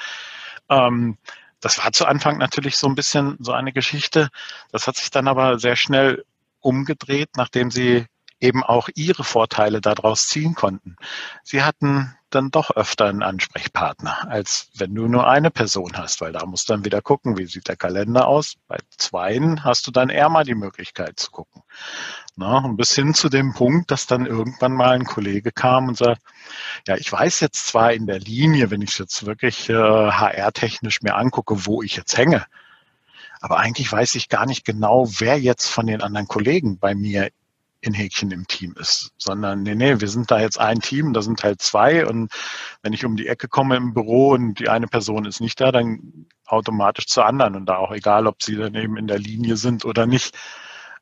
Ähm, 0.70 1.18
das 1.60 1.78
war 1.84 1.92
zu 1.94 2.06
Anfang 2.08 2.38
natürlich 2.40 2.78
so 2.78 2.88
ein 2.88 2.96
bisschen 2.96 3.38
so 3.40 3.52
eine 3.54 3.72
Geschichte. 3.72 4.30
Das 4.72 4.88
hat 4.88 4.98
sich 4.98 5.12
dann 5.12 5.28
aber 5.28 5.60
sehr 5.60 5.76
schnell 5.76 6.26
umgedreht, 6.64 7.30
nachdem 7.36 7.72
sie 7.72 8.06
eben 8.44 8.62
auch 8.62 8.90
ihre 8.94 9.24
Vorteile 9.24 9.80
daraus 9.80 10.28
ziehen 10.28 10.54
konnten. 10.54 10.98
Sie 11.44 11.64
hatten 11.64 12.14
dann 12.30 12.52
doch 12.52 12.72
öfter 12.72 13.06
einen 13.06 13.24
Ansprechpartner, 13.24 14.28
als 14.28 14.70
wenn 14.76 14.94
du 14.94 15.08
nur 15.08 15.28
eine 15.28 15.50
Person 15.50 15.94
hast, 15.96 16.20
weil 16.20 16.34
da 16.34 16.46
musst 16.46 16.68
du 16.68 16.74
dann 16.74 16.84
wieder 16.84 17.02
gucken, 17.02 17.38
wie 17.38 17.46
sieht 17.46 17.70
der 17.70 17.78
Kalender 17.78 18.28
aus. 18.28 18.56
Bei 18.68 18.78
zweien 18.98 19.64
hast 19.64 19.88
du 19.88 19.92
dann 19.92 20.10
eher 20.10 20.30
mal 20.30 20.44
die 20.44 20.56
Möglichkeit 20.56 21.20
zu 21.20 21.32
gucken. 21.32 21.62
Na, 22.36 22.58
und 22.58 22.76
bis 22.78 22.94
hin 22.96 23.14
zu 23.14 23.30
dem 23.30 23.54
Punkt, 23.54 23.92
dass 23.92 24.08
dann 24.08 24.26
irgendwann 24.26 24.74
mal 24.74 24.90
ein 24.90 25.06
Kollege 25.06 25.52
kam 25.52 25.88
und 25.88 25.98
sagt, 25.98 26.22
ja, 26.88 26.98
ich 26.98 27.12
weiß 27.12 27.40
jetzt 27.40 27.68
zwar 27.68 27.94
in 27.94 28.08
der 28.08 28.20
Linie, 28.20 28.72
wenn 28.72 28.82
ich 28.82 28.92
es 28.92 28.98
jetzt 28.98 29.26
wirklich 29.26 29.70
äh, 29.70 29.74
HR-technisch 29.74 31.02
mir 31.02 31.16
angucke, 31.16 31.66
wo 31.66 31.84
ich 31.84 31.96
jetzt 31.96 32.18
hänge, 32.18 32.46
aber 33.44 33.58
eigentlich 33.58 33.92
weiß 33.92 34.16
ich 34.16 34.30
gar 34.30 34.46
nicht 34.46 34.64
genau, 34.64 35.06
wer 35.20 35.38
jetzt 35.38 35.68
von 35.68 35.86
den 35.86 36.02
anderen 36.02 36.30
Kollegen 36.30 36.80
bei 36.80 36.96
mir 36.96 37.30
in 37.82 37.94
Häkchen 37.94 38.32
im 38.32 38.48
Team 38.48 38.74
ist, 38.80 39.12
sondern 39.18 39.64
nee, 39.64 39.76
nee, 39.76 40.00
wir 40.00 40.08
sind 40.08 40.32
da 40.32 40.40
jetzt 40.40 40.58
ein 40.58 40.80
Team, 40.80 41.12
da 41.12 41.22
sind 41.22 41.44
halt 41.44 41.62
zwei 41.62 42.08
und 42.08 42.32
wenn 42.84 42.94
ich 42.94 43.04
um 43.04 43.18
die 43.18 43.28
Ecke 43.28 43.50
komme 43.50 43.76
im 43.76 43.94
Büro 43.94 44.30
und 44.30 44.60
die 44.60 44.70
eine 44.70 44.88
Person 44.88 45.26
ist 45.26 45.42
nicht 45.42 45.60
da, 45.60 45.74
dann 45.74 46.26
automatisch 46.46 47.08
zur 47.08 47.26
anderen 47.26 47.58
und 47.58 47.66
da 47.66 47.76
auch 47.76 47.92
egal, 47.92 48.28
ob 48.28 48.42
sie 48.42 48.56
dann 48.56 48.76
eben 48.76 48.96
in 48.96 49.08
der 49.08 49.20
Linie 49.20 49.58
sind 49.58 49.84
oder 49.84 50.06
nicht. 50.06 50.34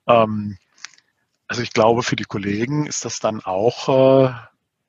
Ähm, 0.08 0.58
also 1.48 1.62
ich 1.62 1.74
glaube, 1.74 2.02
für 2.02 2.16
die 2.16 2.24
Kollegen 2.24 2.88
ist 2.88 3.06
das 3.06 3.20
dann 3.20 3.42
auch 3.42 4.30
äh, 4.30 4.34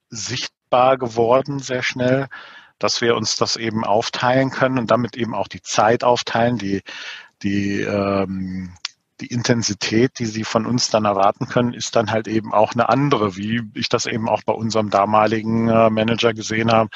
sichtbar 0.08 0.96
geworden 0.96 1.58
sehr 1.58 1.82
schnell, 1.82 2.28
dass 2.78 3.02
wir 3.02 3.14
uns 3.14 3.36
das 3.36 3.56
eben 3.56 3.84
aufteilen 3.84 4.48
können 4.48 4.78
und 4.78 4.90
damit 4.90 5.16
eben 5.18 5.34
auch 5.34 5.48
die 5.48 5.60
Zeit 5.60 6.02
aufteilen, 6.02 6.56
die, 6.56 6.80
die 7.42 7.80
ähm, 7.80 8.72
die 9.22 9.28
Intensität, 9.28 10.18
die 10.18 10.26
sie 10.26 10.42
von 10.42 10.66
uns 10.66 10.90
dann 10.90 11.04
erwarten 11.04 11.46
können, 11.46 11.72
ist 11.72 11.94
dann 11.94 12.10
halt 12.10 12.26
eben 12.26 12.52
auch 12.52 12.72
eine 12.72 12.88
andere, 12.88 13.36
wie 13.36 13.62
ich 13.74 13.88
das 13.88 14.06
eben 14.06 14.28
auch 14.28 14.42
bei 14.42 14.52
unserem 14.52 14.90
damaligen 14.90 15.68
äh, 15.68 15.90
Manager 15.90 16.34
gesehen 16.34 16.72
habe, 16.72 16.90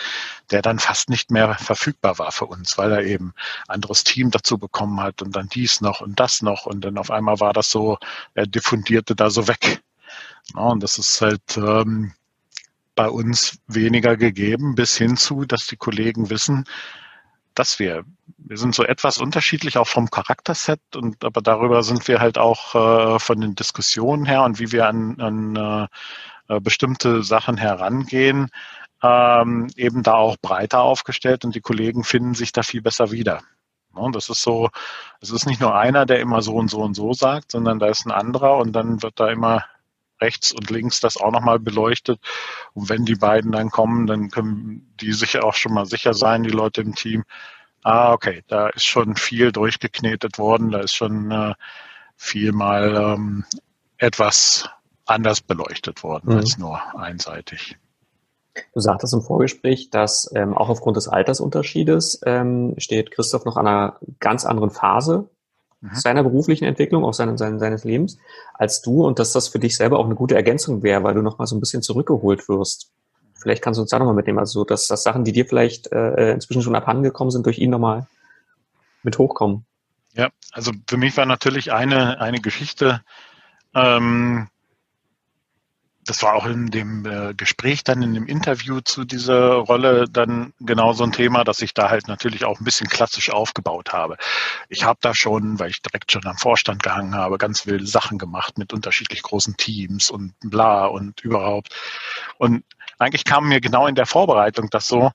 der 0.50 0.60
dann 0.60 0.80
fast 0.80 1.08
nicht 1.08 1.30
mehr 1.30 1.54
verfügbar 1.54 2.18
war 2.18 2.32
für 2.32 2.46
uns, 2.46 2.76
weil 2.78 2.90
er 2.90 3.04
eben 3.04 3.32
anderes 3.68 4.02
Team 4.02 4.32
dazu 4.32 4.58
bekommen 4.58 5.00
hat 5.00 5.22
und 5.22 5.36
dann 5.36 5.48
dies 5.48 5.80
noch 5.80 6.00
und 6.00 6.18
das 6.18 6.42
noch 6.42 6.66
und 6.66 6.84
dann 6.84 6.98
auf 6.98 7.12
einmal 7.12 7.38
war 7.38 7.52
das 7.52 7.70
so, 7.70 7.96
er 8.34 8.46
diffundierte 8.46 9.14
da 9.14 9.30
so 9.30 9.46
weg. 9.46 9.80
Ja, 10.54 10.62
und 10.62 10.82
das 10.82 10.98
ist 10.98 11.20
halt 11.20 11.56
ähm, 11.56 12.12
bei 12.96 13.08
uns 13.08 13.58
weniger 13.68 14.16
gegeben, 14.16 14.74
bis 14.74 14.96
hin 14.96 15.16
zu, 15.16 15.44
dass 15.44 15.66
die 15.66 15.76
Kollegen 15.76 16.28
wissen, 16.28 16.64
dass 17.58 17.78
wir, 17.78 18.04
wir 18.38 18.56
sind 18.56 18.74
so 18.74 18.84
etwas 18.84 19.18
unterschiedlich 19.18 19.78
auch 19.78 19.88
vom 19.88 20.10
Charakterset 20.10 20.80
und 20.94 21.24
aber 21.24 21.42
darüber 21.42 21.82
sind 21.82 22.06
wir 22.06 22.20
halt 22.20 22.38
auch 22.38 22.74
äh, 22.74 23.18
von 23.18 23.40
den 23.40 23.54
Diskussionen 23.54 24.24
her 24.24 24.42
und 24.44 24.60
wie 24.60 24.72
wir 24.72 24.86
an, 24.86 25.20
an 25.20 25.56
äh, 25.56 26.54
äh 26.54 26.60
bestimmte 26.60 27.22
Sachen 27.22 27.56
herangehen, 27.56 28.50
ähm, 29.02 29.68
eben 29.76 30.02
da 30.02 30.14
auch 30.14 30.36
breiter 30.40 30.80
aufgestellt 30.80 31.44
und 31.44 31.54
die 31.54 31.60
Kollegen 31.60 32.04
finden 32.04 32.34
sich 32.34 32.52
da 32.52 32.62
viel 32.62 32.82
besser 32.82 33.10
wieder. 33.10 33.42
Und 33.92 34.14
das 34.14 34.28
ist 34.28 34.42
so, 34.42 34.70
es 35.20 35.30
ist 35.30 35.46
nicht 35.46 35.60
nur 35.60 35.74
einer, 35.74 36.06
der 36.06 36.20
immer 36.20 36.42
so 36.42 36.54
und 36.54 36.68
so 36.68 36.80
und 36.80 36.94
so 36.94 37.14
sagt, 37.14 37.50
sondern 37.52 37.78
da 37.78 37.86
ist 37.86 38.04
ein 38.06 38.12
anderer 38.12 38.58
und 38.58 38.72
dann 38.72 39.02
wird 39.02 39.18
da 39.18 39.30
immer 39.30 39.64
rechts 40.20 40.52
und 40.52 40.70
links 40.70 41.00
das 41.00 41.16
auch 41.16 41.32
nochmal 41.32 41.58
beleuchtet. 41.58 42.20
Und 42.74 42.88
wenn 42.88 43.04
die 43.04 43.14
beiden 43.14 43.52
dann 43.52 43.70
kommen, 43.70 44.06
dann 44.06 44.30
können 44.30 44.92
die 45.00 45.12
sich 45.12 45.38
auch 45.38 45.54
schon 45.54 45.74
mal 45.74 45.86
sicher 45.86 46.14
sein, 46.14 46.42
die 46.42 46.50
Leute 46.50 46.80
im 46.80 46.94
Team. 46.94 47.24
Ah, 47.82 48.12
okay, 48.12 48.42
da 48.48 48.68
ist 48.68 48.84
schon 48.84 49.16
viel 49.16 49.52
durchgeknetet 49.52 50.38
worden, 50.38 50.70
da 50.70 50.80
ist 50.80 50.94
schon 50.94 51.30
äh, 51.30 51.54
viel 52.16 52.52
mal 52.52 52.96
ähm, 52.96 53.44
etwas 53.98 54.68
anders 55.04 55.40
beleuchtet 55.40 56.02
worden 56.02 56.32
mhm. 56.32 56.38
als 56.38 56.58
nur 56.58 56.80
einseitig. 56.98 57.76
Du 58.72 58.80
sagtest 58.80 59.12
im 59.12 59.22
Vorgespräch, 59.22 59.90
dass 59.90 60.30
ähm, 60.34 60.56
auch 60.56 60.68
aufgrund 60.68 60.96
des 60.96 61.08
Altersunterschiedes 61.08 62.20
ähm, 62.24 62.74
steht 62.78 63.10
Christoph 63.10 63.44
noch 63.44 63.56
an 63.56 63.66
einer 63.66 64.00
ganz 64.18 64.44
anderen 64.44 64.70
Phase 64.70 65.28
mhm. 65.90 65.94
seiner 65.94 66.22
beruflichen 66.22 66.64
Entwicklung, 66.64 67.04
auch 67.04 67.14
seine, 67.14 67.36
seine, 67.38 67.58
seines 67.58 67.84
Lebens, 67.84 68.18
als 68.54 68.82
du 68.82 69.06
und 69.06 69.18
dass 69.18 69.32
das 69.32 69.48
für 69.48 69.58
dich 69.58 69.76
selber 69.76 69.98
auch 69.98 70.06
eine 70.06 70.14
gute 70.14 70.34
Ergänzung 70.34 70.82
wäre, 70.82 71.02
weil 71.02 71.14
du 71.14 71.22
nochmal 71.22 71.46
so 71.46 71.56
ein 71.56 71.60
bisschen 71.60 71.82
zurückgeholt 71.82 72.48
wirst. 72.48 72.90
Vielleicht 73.34 73.62
kannst 73.62 73.78
du 73.78 73.82
uns 73.82 73.90
da 73.90 73.98
nochmal 73.98 74.14
mitnehmen, 74.14 74.38
also 74.38 74.64
dass, 74.64 74.88
dass 74.88 75.02
Sachen, 75.02 75.24
die 75.24 75.32
dir 75.32 75.46
vielleicht 75.46 75.92
äh, 75.92 76.32
inzwischen 76.32 76.62
schon 76.62 76.74
abhanden 76.74 77.02
gekommen 77.02 77.30
sind, 77.30 77.46
durch 77.46 77.58
ihn 77.58 77.70
nochmal 77.70 78.06
mit 79.02 79.18
hochkommen. 79.18 79.64
Ja, 80.14 80.30
also 80.52 80.72
für 80.88 80.96
mich 80.96 81.16
war 81.16 81.26
natürlich 81.26 81.72
eine, 81.72 82.20
eine 82.20 82.40
Geschichte, 82.40 83.02
ähm, 83.74 84.48
das 86.06 86.22
war 86.22 86.34
auch 86.34 86.46
in 86.46 86.70
dem 86.70 87.04
äh, 87.04 87.34
Gespräch 87.34 87.84
dann 87.84 88.02
in 88.02 88.14
dem 88.14 88.26
Interview 88.26 88.80
zu 88.80 89.04
dieser 89.04 89.54
Rolle 89.54 90.06
dann 90.08 90.52
genau 90.60 90.92
so 90.92 91.04
ein 91.04 91.12
Thema, 91.12 91.44
dass 91.44 91.60
ich 91.60 91.74
da 91.74 91.90
halt 91.90 92.08
natürlich 92.08 92.44
auch 92.44 92.60
ein 92.60 92.64
bisschen 92.64 92.88
klassisch 92.88 93.30
aufgebaut 93.30 93.92
habe. 93.92 94.16
Ich 94.68 94.84
habe 94.84 94.98
da 95.02 95.14
schon, 95.14 95.58
weil 95.58 95.70
ich 95.70 95.82
direkt 95.82 96.12
schon 96.12 96.26
am 96.26 96.38
Vorstand 96.38 96.82
gehangen 96.82 97.14
habe, 97.14 97.38
ganz 97.38 97.66
wilde 97.66 97.86
Sachen 97.86 98.18
gemacht 98.18 98.58
mit 98.58 98.72
unterschiedlich 98.72 99.22
großen 99.22 99.56
Teams 99.56 100.10
und 100.10 100.34
bla 100.40 100.86
und 100.86 101.20
überhaupt. 101.22 101.74
Und 102.38 102.64
eigentlich 102.98 103.24
kam 103.24 103.48
mir 103.48 103.60
genau 103.60 103.86
in 103.86 103.94
der 103.94 104.06
Vorbereitung 104.06 104.70
das 104.70 104.86
so, 104.86 105.10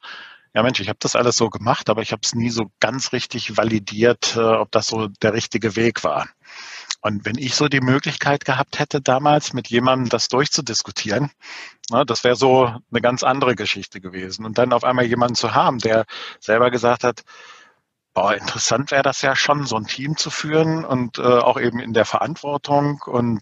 ja 0.54 0.64
Mensch, 0.64 0.80
ich 0.80 0.90
habe 0.90 1.00
das 1.00 1.16
alles 1.16 1.38
so 1.38 1.50
gemacht, 1.50 1.90
aber 1.90 2.02
ich 2.02 2.12
habe 2.12 2.22
es 2.24 2.36
nie 2.36 2.50
so 2.50 2.72
ganz 2.80 3.14
richtig 3.14 3.58
validiert, 3.58 4.36
äh, 4.36 4.40
ob 4.40 4.72
das 4.72 4.88
so 4.88 5.08
der 5.08 5.34
richtige 5.34 5.76
Weg 5.76 6.04
war. 6.04 6.28
Und 7.02 7.26
wenn 7.26 7.38
ich 7.38 7.56
so 7.56 7.68
die 7.68 7.82
Möglichkeit 7.82 8.46
gehabt 8.46 8.80
hätte, 8.80 9.02
damals 9.02 9.54
mit 9.54 9.68
jemandem 9.70 10.10
das 10.10 10.28
durchzudiskutieren, 10.28 11.32
na, 11.90 12.06
das 12.06 12.24
wäre 12.24 12.36
so 12.36 12.66
eine 12.66 13.02
ganz 13.02 13.24
andere 13.24 13.56
Geschichte 13.56 14.02
gewesen. 14.02 14.46
Und 14.46 14.58
dann 14.58 14.72
auf 14.72 14.84
einmal 14.84 15.06
jemanden 15.06 15.36
zu 15.36 15.56
haben, 15.56 15.80
der 15.80 16.06
selber 16.40 16.70
gesagt 16.70 17.04
hat, 17.04 17.24
boah, 18.14 18.36
interessant 18.36 18.92
wäre 18.92 19.04
das 19.04 19.22
ja 19.22 19.36
schon, 19.36 19.66
so 19.66 19.78
ein 19.78 19.88
Team 19.88 20.18
zu 20.18 20.30
führen 20.30 20.86
und 20.86 21.18
äh, 21.18 21.22
auch 21.22 21.60
eben 21.60 21.80
in 21.80 21.94
der 21.94 22.06
Verantwortung. 22.06 23.02
Und 23.06 23.42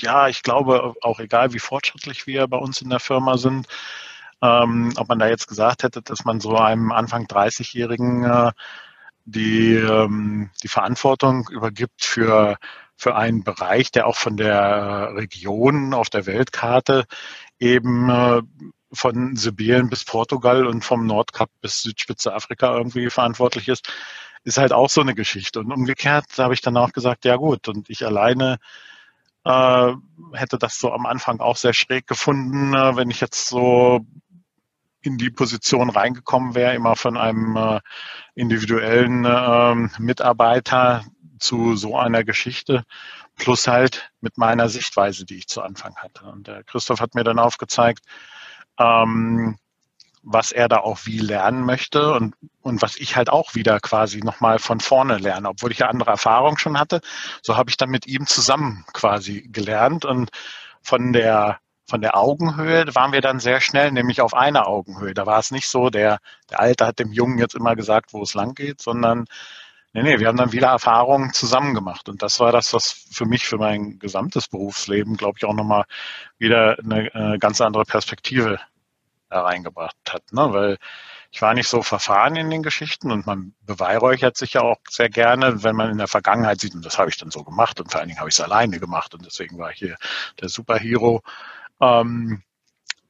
ja, 0.00 0.28
ich 0.28 0.42
glaube, 0.42 0.94
auch 1.02 1.20
egal 1.20 1.52
wie 1.52 1.58
fortschrittlich 1.60 2.26
wir 2.26 2.46
bei 2.48 2.58
uns 2.58 2.82
in 2.82 2.90
der 2.90 3.00
Firma 3.00 3.38
sind, 3.38 3.68
ähm, 4.42 4.92
ob 4.96 5.08
man 5.08 5.18
da 5.18 5.28
jetzt 5.28 5.48
gesagt 5.48 5.82
hätte, 5.84 6.02
dass 6.02 6.24
man 6.24 6.40
so 6.40 6.56
einem 6.56 6.92
Anfang 6.92 7.26
30-Jährigen 7.26 8.24
äh, 8.24 8.52
die, 9.24 9.74
ähm, 9.76 10.50
die 10.62 10.68
Verantwortung 10.68 11.48
übergibt 11.50 12.04
für 12.04 12.58
für 12.96 13.16
einen 13.16 13.42
Bereich, 13.44 13.90
der 13.90 14.06
auch 14.06 14.16
von 14.16 14.36
der 14.36 15.12
Region 15.14 15.94
auf 15.94 16.10
der 16.10 16.26
Weltkarte 16.26 17.04
eben 17.58 18.08
äh, 18.10 18.42
von 18.92 19.36
Sibirien 19.36 19.88
bis 19.88 20.04
Portugal 20.04 20.66
und 20.66 20.84
vom 20.84 21.06
Nordkap 21.06 21.50
bis 21.60 21.82
Südspitze 21.82 22.34
Afrika 22.34 22.76
irgendwie 22.76 23.08
verantwortlich 23.10 23.68
ist, 23.68 23.90
ist 24.44 24.58
halt 24.58 24.72
auch 24.72 24.90
so 24.90 25.00
eine 25.00 25.14
Geschichte. 25.14 25.60
Und 25.60 25.72
umgekehrt 25.72 26.26
habe 26.38 26.54
ich 26.54 26.60
dann 26.60 26.76
auch 26.76 26.92
gesagt, 26.92 27.24
ja 27.24 27.36
gut, 27.36 27.68
und 27.68 27.88
ich 27.88 28.04
alleine 28.04 28.58
äh, 29.44 29.92
hätte 30.34 30.58
das 30.58 30.78
so 30.78 30.92
am 30.92 31.06
Anfang 31.06 31.40
auch 31.40 31.56
sehr 31.56 31.72
schräg 31.72 32.06
gefunden, 32.06 32.74
äh, 32.74 32.96
wenn 32.96 33.10
ich 33.10 33.20
jetzt 33.20 33.48
so 33.48 34.00
in 35.00 35.18
die 35.18 35.30
Position 35.30 35.90
reingekommen 35.90 36.54
wäre, 36.54 36.74
immer 36.74 36.94
von 36.96 37.16
einem 37.16 37.56
äh, 37.56 37.80
individuellen 38.34 39.24
äh, 39.24 39.74
Mitarbeiter, 40.00 41.04
zu 41.42 41.76
so 41.76 41.96
einer 41.96 42.24
Geschichte, 42.24 42.84
plus 43.36 43.66
halt 43.66 44.10
mit 44.20 44.38
meiner 44.38 44.68
Sichtweise, 44.68 45.24
die 45.24 45.38
ich 45.38 45.48
zu 45.48 45.62
Anfang 45.62 45.96
hatte. 45.96 46.24
Und 46.24 46.46
der 46.46 46.64
Christoph 46.64 47.00
hat 47.00 47.14
mir 47.14 47.24
dann 47.24 47.38
aufgezeigt, 47.38 48.04
ähm, 48.78 49.58
was 50.22 50.52
er 50.52 50.68
da 50.68 50.78
auch 50.78 51.00
wie 51.04 51.18
lernen 51.18 51.64
möchte 51.64 52.12
und, 52.14 52.34
und 52.62 52.80
was 52.80 52.96
ich 52.96 53.16
halt 53.16 53.28
auch 53.28 53.54
wieder 53.56 53.80
quasi 53.80 54.20
nochmal 54.20 54.60
von 54.60 54.78
vorne 54.78 55.18
lerne. 55.18 55.48
Obwohl 55.48 55.72
ich 55.72 55.78
ja 55.78 55.88
andere 55.88 56.12
Erfahrungen 56.12 56.58
schon 56.58 56.78
hatte, 56.78 57.00
so 57.42 57.56
habe 57.56 57.70
ich 57.70 57.76
dann 57.76 57.90
mit 57.90 58.06
ihm 58.06 58.26
zusammen 58.26 58.84
quasi 58.92 59.48
gelernt 59.50 60.04
und 60.04 60.30
von 60.82 61.12
der 61.12 61.58
von 61.88 62.00
der 62.00 62.16
Augenhöhe 62.16 62.86
waren 62.94 63.12
wir 63.12 63.20
dann 63.20 63.40
sehr 63.40 63.60
schnell, 63.60 63.90
nämlich 63.92 64.22
auf 64.22 64.32
einer 64.32 64.66
Augenhöhe. 64.66 65.12
Da 65.12 65.26
war 65.26 65.38
es 65.40 65.50
nicht 65.50 65.66
so, 65.66 65.90
der, 65.90 66.20
der 66.48 66.60
Alte 66.60 66.86
hat 66.86 66.98
dem 66.98 67.12
Jungen 67.12 67.38
jetzt 67.38 67.54
immer 67.54 67.76
gesagt, 67.76 68.14
wo 68.14 68.22
es 68.22 68.32
lang 68.32 68.54
geht, 68.54 68.80
sondern 68.80 69.26
Nee, 69.94 70.02
nee, 70.02 70.18
wir 70.18 70.28
haben 70.28 70.38
dann 70.38 70.52
wieder 70.52 70.68
Erfahrungen 70.68 71.34
zusammen 71.34 71.74
gemacht. 71.74 72.08
Und 72.08 72.22
das 72.22 72.40
war 72.40 72.50
das, 72.50 72.72
was 72.72 72.90
für 73.10 73.26
mich, 73.26 73.44
für 73.46 73.58
mein 73.58 73.98
gesamtes 73.98 74.48
Berufsleben, 74.48 75.16
glaube 75.16 75.36
ich, 75.38 75.44
auch 75.44 75.52
nochmal 75.52 75.84
wieder 76.38 76.78
eine, 76.78 77.14
eine 77.14 77.38
ganz 77.38 77.60
andere 77.60 77.84
Perspektive 77.84 78.58
hereingebracht 79.28 79.96
hat. 80.10 80.32
Ne? 80.32 80.52
Weil 80.52 80.78
ich 81.30 81.42
war 81.42 81.54
nicht 81.54 81.68
so 81.68 81.82
verfahren 81.82 82.36
in 82.36 82.50
den 82.50 82.62
Geschichten 82.62 83.10
und 83.10 83.26
man 83.26 83.54
beweihräuchert 83.62 84.36
sich 84.36 84.54
ja 84.54 84.62
auch 84.62 84.78
sehr 84.88 85.08
gerne, 85.08 85.62
wenn 85.62 85.76
man 85.76 85.90
in 85.90 85.98
der 85.98 86.08
Vergangenheit 86.08 86.60
sieht, 86.60 86.74
und 86.74 86.84
das 86.84 86.98
habe 86.98 87.10
ich 87.10 87.16
dann 87.18 87.30
so 87.30 87.42
gemacht 87.42 87.80
und 87.80 87.90
vor 87.90 88.00
allen 88.00 88.08
Dingen 88.08 88.20
habe 88.20 88.28
ich 88.28 88.36
es 88.36 88.40
alleine 88.40 88.78
gemacht 88.78 89.14
und 89.14 89.24
deswegen 89.24 89.58
war 89.58 89.70
ich 89.70 89.78
hier 89.78 89.96
der 90.40 90.50
Superhero, 90.50 91.22
ähm, 91.80 92.42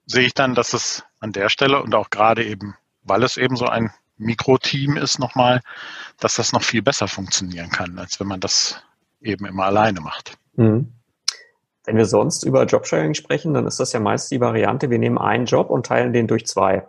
sehe 0.06 0.26
ich 0.26 0.34
dann, 0.34 0.54
dass 0.54 0.72
es 0.72 1.04
an 1.20 1.32
der 1.32 1.48
Stelle 1.48 1.82
und 1.82 1.94
auch 1.94 2.10
gerade 2.10 2.44
eben, 2.44 2.76
weil 3.02 3.24
es 3.24 3.36
eben 3.36 3.56
so 3.56 3.66
ein 3.66 3.92
Mikroteam 4.22 4.96
ist 4.96 5.18
nochmal, 5.18 5.60
dass 6.18 6.36
das 6.36 6.52
noch 6.52 6.62
viel 6.62 6.82
besser 6.82 7.08
funktionieren 7.08 7.70
kann, 7.70 7.98
als 7.98 8.20
wenn 8.20 8.26
man 8.26 8.40
das 8.40 8.82
eben 9.20 9.46
immer 9.46 9.64
alleine 9.64 10.00
macht. 10.00 10.36
Mhm. 10.56 10.92
Wenn 11.84 11.96
wir 11.96 12.06
sonst 12.06 12.44
über 12.44 12.64
Jobsharing 12.64 13.14
sprechen, 13.14 13.54
dann 13.54 13.66
ist 13.66 13.80
das 13.80 13.92
ja 13.92 14.00
meist 14.00 14.30
die 14.30 14.40
Variante, 14.40 14.90
wir 14.90 14.98
nehmen 14.98 15.18
einen 15.18 15.46
Job 15.46 15.70
und 15.70 15.86
teilen 15.86 16.12
den 16.12 16.28
durch 16.28 16.46
zwei. 16.46 16.86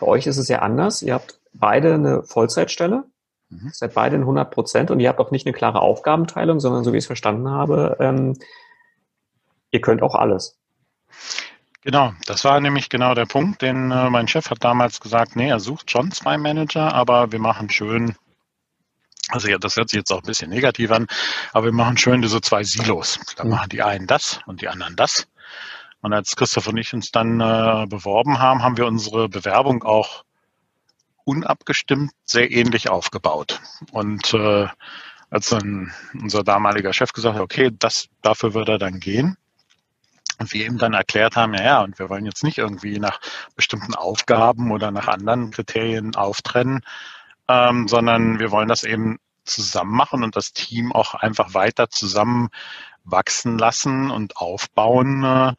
Bei 0.00 0.06
euch 0.06 0.26
ist 0.26 0.36
es 0.36 0.48
ja 0.48 0.58
anders. 0.58 1.00
Ihr 1.02 1.14
habt 1.14 1.40
beide 1.54 1.94
eine 1.94 2.22
Vollzeitstelle, 2.24 3.04
mhm. 3.48 3.70
seid 3.72 3.94
beide 3.94 4.16
in 4.16 4.22
100 4.22 4.50
Prozent 4.50 4.90
und 4.90 5.00
ihr 5.00 5.08
habt 5.08 5.20
auch 5.20 5.30
nicht 5.30 5.46
eine 5.46 5.54
klare 5.54 5.80
Aufgabenteilung, 5.80 6.60
sondern 6.60 6.84
so 6.84 6.92
wie 6.92 6.98
ich 6.98 7.04
es 7.04 7.06
verstanden 7.06 7.48
habe, 7.48 7.96
ähm, 8.00 8.36
ihr 9.70 9.80
könnt 9.80 10.02
auch 10.02 10.14
alles. 10.14 10.58
Genau, 11.84 12.14
das 12.24 12.44
war 12.44 12.60
nämlich 12.60 12.88
genau 12.88 13.14
der 13.14 13.26
Punkt, 13.26 13.60
denn 13.60 13.90
äh, 13.90 14.08
mein 14.08 14.26
Chef 14.26 14.48
hat 14.48 14.64
damals 14.64 15.00
gesagt, 15.00 15.36
nee, 15.36 15.50
er 15.50 15.60
sucht 15.60 15.90
schon 15.90 16.10
zwei 16.12 16.38
Manager, 16.38 16.94
aber 16.94 17.30
wir 17.30 17.38
machen 17.38 17.68
schön, 17.68 18.16
also 19.28 19.48
ja, 19.48 19.58
das 19.58 19.76
hört 19.76 19.90
sich 19.90 19.98
jetzt 19.98 20.10
auch 20.10 20.22
ein 20.22 20.26
bisschen 20.26 20.48
negativ 20.48 20.90
an, 20.90 21.06
aber 21.52 21.66
wir 21.66 21.72
machen 21.72 21.98
schön 21.98 22.22
diese 22.22 22.40
zwei 22.40 22.64
Silos. 22.64 23.20
Da 23.36 23.44
mhm. 23.44 23.50
machen 23.50 23.68
die 23.68 23.82
einen 23.82 24.06
das 24.06 24.40
und 24.46 24.62
die 24.62 24.68
anderen 24.68 24.96
das. 24.96 25.28
Und 26.00 26.14
als 26.14 26.36
Christoph 26.36 26.68
und 26.68 26.78
ich 26.78 26.94
uns 26.94 27.10
dann 27.12 27.40
äh, 27.40 27.86
beworben 27.86 28.38
haben, 28.38 28.62
haben 28.62 28.78
wir 28.78 28.86
unsere 28.86 29.28
Bewerbung 29.28 29.82
auch 29.84 30.24
unabgestimmt 31.24 32.12
sehr 32.24 32.50
ähnlich 32.50 32.88
aufgebaut. 32.88 33.60
Und 33.92 34.32
äh, 34.32 34.68
als 35.28 35.50
dann 35.50 35.92
unser 36.14 36.44
damaliger 36.44 36.94
Chef 36.94 37.12
gesagt 37.12 37.34
hat, 37.34 37.42
okay, 37.42 37.70
das, 37.78 38.08
dafür 38.22 38.54
wird 38.54 38.70
er 38.70 38.78
dann 38.78 39.00
gehen, 39.00 39.36
und 40.38 40.52
wir 40.52 40.66
ihm 40.66 40.78
dann 40.78 40.94
erklärt 40.94 41.36
haben, 41.36 41.54
ja, 41.54 41.62
ja, 41.62 41.80
und 41.82 41.98
wir 41.98 42.08
wollen 42.08 42.26
jetzt 42.26 42.44
nicht 42.44 42.58
irgendwie 42.58 42.98
nach 42.98 43.20
bestimmten 43.56 43.94
Aufgaben 43.94 44.70
oder 44.72 44.90
nach 44.90 45.08
anderen 45.08 45.50
Kriterien 45.50 46.14
auftrennen, 46.14 46.80
ähm, 47.48 47.88
sondern 47.88 48.38
wir 48.38 48.50
wollen 48.50 48.68
das 48.68 48.84
eben 48.84 49.18
zusammen 49.44 49.92
machen 49.92 50.24
und 50.24 50.36
das 50.36 50.52
Team 50.52 50.92
auch 50.92 51.14
einfach 51.14 51.54
weiter 51.54 51.90
zusammen 51.90 52.48
wachsen 53.04 53.58
lassen 53.58 54.10
und 54.10 54.36
aufbauen, 54.36 55.24
äh, 55.24 55.52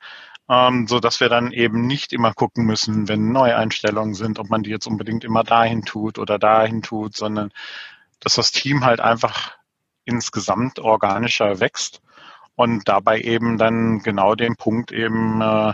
ähm, 0.49 0.87
so 0.87 0.99
dass 0.99 1.19
wir 1.19 1.29
dann 1.29 1.51
eben 1.51 1.87
nicht 1.87 2.13
immer 2.13 2.33
gucken 2.33 2.65
müssen, 2.65 3.07
wenn 3.07 3.31
Neueinstellungen 3.31 4.15
sind, 4.15 4.39
ob 4.39 4.49
man 4.49 4.63
die 4.63 4.71
jetzt 4.71 4.87
unbedingt 4.87 5.23
immer 5.23 5.43
dahin 5.43 5.83
tut 5.83 6.19
oder 6.19 6.39
dahin 6.39 6.81
tut, 6.81 7.15
sondern 7.15 7.51
dass 8.19 8.35
das 8.35 8.51
Team 8.51 8.85
halt 8.85 8.99
einfach 8.99 9.55
insgesamt 10.05 10.79
organischer 10.79 11.59
wächst 11.59 12.01
und 12.55 12.87
dabei 12.87 13.21
eben 13.21 13.57
dann 13.57 13.99
genau 13.99 14.35
den 14.35 14.55
Punkt 14.55 14.91
eben 14.91 15.41
äh, 15.41 15.73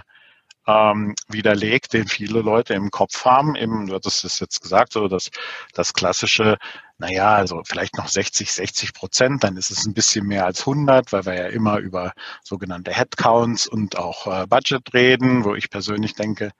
ähm, 0.67 1.15
widerlegt, 1.27 1.93
den 1.93 2.07
viele 2.07 2.41
Leute 2.41 2.73
im 2.73 2.91
Kopf 2.91 3.25
haben. 3.25 3.55
Eben, 3.55 3.87
du 3.87 3.95
hattest 3.95 4.23
es 4.25 4.39
jetzt 4.39 4.61
gesagt, 4.61 4.93
so 4.93 5.07
das, 5.07 5.31
das 5.73 5.93
klassische, 5.93 6.57
naja, 6.97 7.35
also 7.35 7.61
vielleicht 7.65 7.97
noch 7.97 8.07
60, 8.07 8.51
60 8.51 8.93
Prozent, 8.93 9.43
dann 9.43 9.57
ist 9.57 9.71
es 9.71 9.85
ein 9.85 9.93
bisschen 9.93 10.27
mehr 10.27 10.45
als 10.45 10.61
100, 10.61 11.11
weil 11.13 11.25
wir 11.25 11.33
ja 11.35 11.47
immer 11.47 11.77
über 11.77 12.13
sogenannte 12.43 12.91
Headcounts 12.91 13.67
und 13.67 13.97
auch 13.97 14.27
äh, 14.27 14.47
Budget 14.47 14.93
reden, 14.93 15.43
wo 15.45 15.55
ich 15.55 15.69
persönlich 15.69 16.13
denke, 16.13 16.51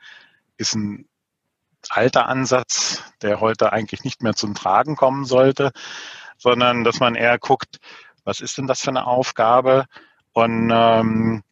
ist 0.58 0.75
ein 0.75 1.08
alter 1.90 2.28
Ansatz, 2.28 3.04
der 3.22 3.40
heute 3.40 3.74
eigentlich 3.74 4.04
nicht 4.04 4.22
mehr 4.22 4.36
zum 4.36 4.54
Tragen 4.54 4.96
kommen 4.96 5.25
sollte, 5.25 5.72
sondern 6.38 6.84
dass 6.84 7.00
man 7.00 7.16
eher 7.16 7.40
guckt, 7.40 7.80
was 8.24 8.40
ist 8.40 8.58
denn 8.58 8.68
das 8.68 8.82
für 8.82 8.92
eine 8.92 9.08
Aufgabe? 9.08 9.86
Und 10.33 10.71
ähm, 10.73 11.43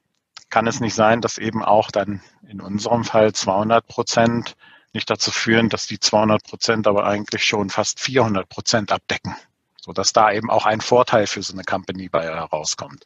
kann 0.49 0.67
es 0.67 0.79
nicht 0.79 0.95
sein, 0.95 1.21
dass 1.21 1.37
eben 1.37 1.63
auch 1.63 1.91
dann 1.91 2.21
in 2.47 2.61
unserem 2.61 3.03
Fall 3.03 3.33
200 3.33 3.85
Prozent 3.87 4.55
nicht 4.93 5.09
dazu 5.09 5.31
führen, 5.31 5.69
dass 5.69 5.85
die 5.85 5.99
200 5.99 6.43
Prozent 6.43 6.87
aber 6.87 7.05
eigentlich 7.05 7.43
schon 7.43 7.69
fast 7.69 7.99
400 7.99 8.49
Prozent 8.49 8.91
abdecken, 8.91 9.35
so 9.79 9.93
dass 9.93 10.13
da 10.13 10.31
eben 10.31 10.49
auch 10.49 10.65
ein 10.65 10.81
Vorteil 10.81 11.27
für 11.27 11.43
so 11.43 11.53
eine 11.53 11.63
Company 11.63 12.09
bei 12.09 12.23
herauskommt. 12.23 13.05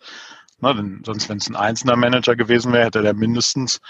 Ne, 0.60 0.74
denn 0.76 1.02
sonst, 1.06 1.28
wenn 1.28 1.40
es 1.40 1.50
ein 1.50 1.58
einzelner 1.58 1.98
Manager 1.98 2.38
gewesen 2.38 2.72
wäre, 2.72 2.86
hätte 2.86 3.02
der 3.02 3.14
mindestens 3.14 3.82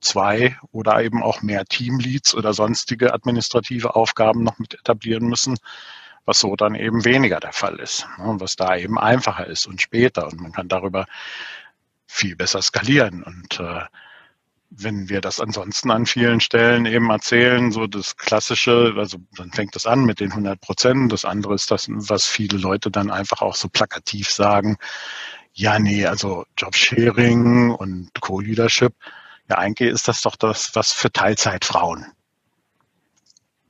zwei 0.00 0.56
oder 0.72 1.02
eben 1.02 1.22
auch 1.22 1.42
mehr 1.42 1.64
Teamleads 1.66 2.34
oder 2.34 2.54
sonstige 2.54 3.12
administrative 3.12 3.94
Aufgaben 3.94 4.42
noch 4.42 4.58
mit 4.58 4.74
etablieren 4.74 5.26
müssen, 5.26 5.58
was 6.24 6.38
so 6.40 6.54
dann 6.56 6.74
eben 6.74 7.04
weniger 7.04 7.40
der 7.40 7.52
Fall 7.52 7.76
ist, 7.80 8.06
ne, 8.18 8.34
was 8.38 8.56
da 8.56 8.76
eben 8.76 8.98
einfacher 8.98 9.46
ist 9.46 9.66
und 9.66 9.82
später 9.82 10.26
und 10.26 10.40
man 10.40 10.52
kann 10.52 10.68
darüber 10.68 11.06
viel 12.06 12.36
besser 12.36 12.62
skalieren. 12.62 13.22
Und 13.22 13.58
äh, 13.60 13.82
wenn 14.70 15.08
wir 15.08 15.20
das 15.20 15.40
ansonsten 15.40 15.90
an 15.90 16.06
vielen 16.06 16.40
Stellen 16.40 16.86
eben 16.86 17.10
erzählen, 17.10 17.72
so 17.72 17.86
das 17.86 18.16
Klassische, 18.16 18.94
also 18.96 19.18
dann 19.36 19.50
fängt 19.52 19.74
das 19.74 19.86
an 19.86 20.04
mit 20.04 20.20
den 20.20 20.30
100 20.30 20.60
Prozent. 20.60 21.12
Das 21.12 21.24
andere 21.24 21.54
ist 21.54 21.70
das, 21.70 21.86
was 21.90 22.26
viele 22.26 22.58
Leute 22.58 22.90
dann 22.90 23.10
einfach 23.10 23.42
auch 23.42 23.54
so 23.54 23.68
plakativ 23.68 24.30
sagen. 24.30 24.76
Ja, 25.52 25.78
nee, 25.78 26.06
also 26.06 26.46
Jobsharing 26.56 27.70
und 27.70 28.10
Co-Leadership. 28.20 28.94
Ja, 29.50 29.58
eigentlich 29.58 29.90
ist 29.90 30.08
das 30.08 30.22
doch 30.22 30.36
das, 30.36 30.74
was 30.74 30.92
für 30.92 31.12
Teilzeitfrauen. 31.12 32.06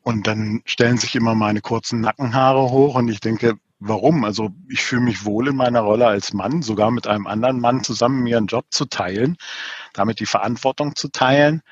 Und 0.02 0.26
dann 0.26 0.62
stellen 0.64 0.98
sich 0.98 1.14
immer 1.14 1.34
meine 1.34 1.60
kurzen 1.60 2.00
Nackenhaare 2.00 2.70
hoch 2.70 2.96
und 2.96 3.08
ich 3.08 3.20
denke, 3.20 3.56
warum? 3.78 4.24
Also 4.24 4.50
ich 4.68 4.82
fühle 4.82 5.02
mich 5.02 5.24
wohl 5.24 5.48
in 5.48 5.56
meiner 5.56 5.80
Rolle 5.80 6.06
als 6.06 6.32
Mann, 6.32 6.62
sogar 6.62 6.90
mit 6.90 7.06
einem 7.06 7.26
anderen 7.26 7.60
Mann 7.60 7.84
zusammen 7.84 8.22
mir 8.22 8.36
einen 8.36 8.46
Job 8.46 8.66
zu 8.70 8.86
teilen, 8.86 9.36
damit 9.92 10.20
die 10.20 10.26
Verantwortung 10.26 10.96
zu 10.96 11.08
teilen. 11.08 11.62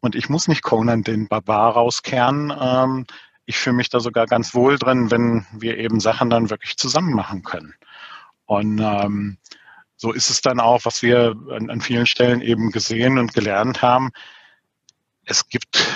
Und 0.00 0.14
ich 0.14 0.28
muss 0.28 0.48
nicht 0.48 0.62
Conan 0.62 1.02
den 1.02 1.28
Barbar 1.28 1.72
rauskehren. 1.72 2.52
Ähm, 2.58 3.06
ich 3.46 3.58
fühle 3.58 3.76
mich 3.76 3.88
da 3.88 4.00
sogar 4.00 4.26
ganz 4.26 4.54
wohl 4.54 4.78
drin, 4.78 5.10
wenn 5.10 5.46
wir 5.52 5.78
eben 5.78 6.00
Sachen 6.00 6.30
dann 6.30 6.50
wirklich 6.50 6.76
zusammen 6.76 7.14
machen 7.14 7.42
können. 7.42 7.74
Und 8.46 8.78
ähm, 8.78 9.38
so 9.96 10.12
ist 10.12 10.30
es 10.30 10.40
dann 10.40 10.60
auch, 10.60 10.84
was 10.84 11.02
wir 11.02 11.34
an, 11.50 11.70
an 11.70 11.80
vielen 11.80 12.06
Stellen 12.06 12.40
eben 12.40 12.70
gesehen 12.70 13.18
und 13.18 13.34
gelernt 13.34 13.82
haben. 13.82 14.10
Es 15.24 15.48
gibt 15.48 15.86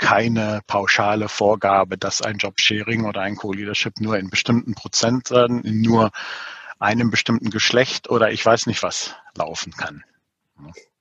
keine 0.00 0.60
pauschale 0.66 1.28
Vorgabe, 1.28 1.96
dass 1.96 2.22
ein 2.22 2.38
Jobsharing 2.38 3.04
oder 3.04 3.20
ein 3.20 3.36
Co-Leadership 3.36 4.00
nur 4.00 4.18
in 4.18 4.30
bestimmten 4.30 4.74
Prozentern, 4.74 5.60
in 5.60 5.82
nur 5.82 6.10
einem 6.78 7.10
bestimmten 7.10 7.50
Geschlecht 7.50 8.10
oder 8.10 8.32
ich 8.32 8.44
weiß 8.44 8.66
nicht 8.66 8.82
was 8.82 9.14
laufen 9.36 9.72
kann. 9.72 10.02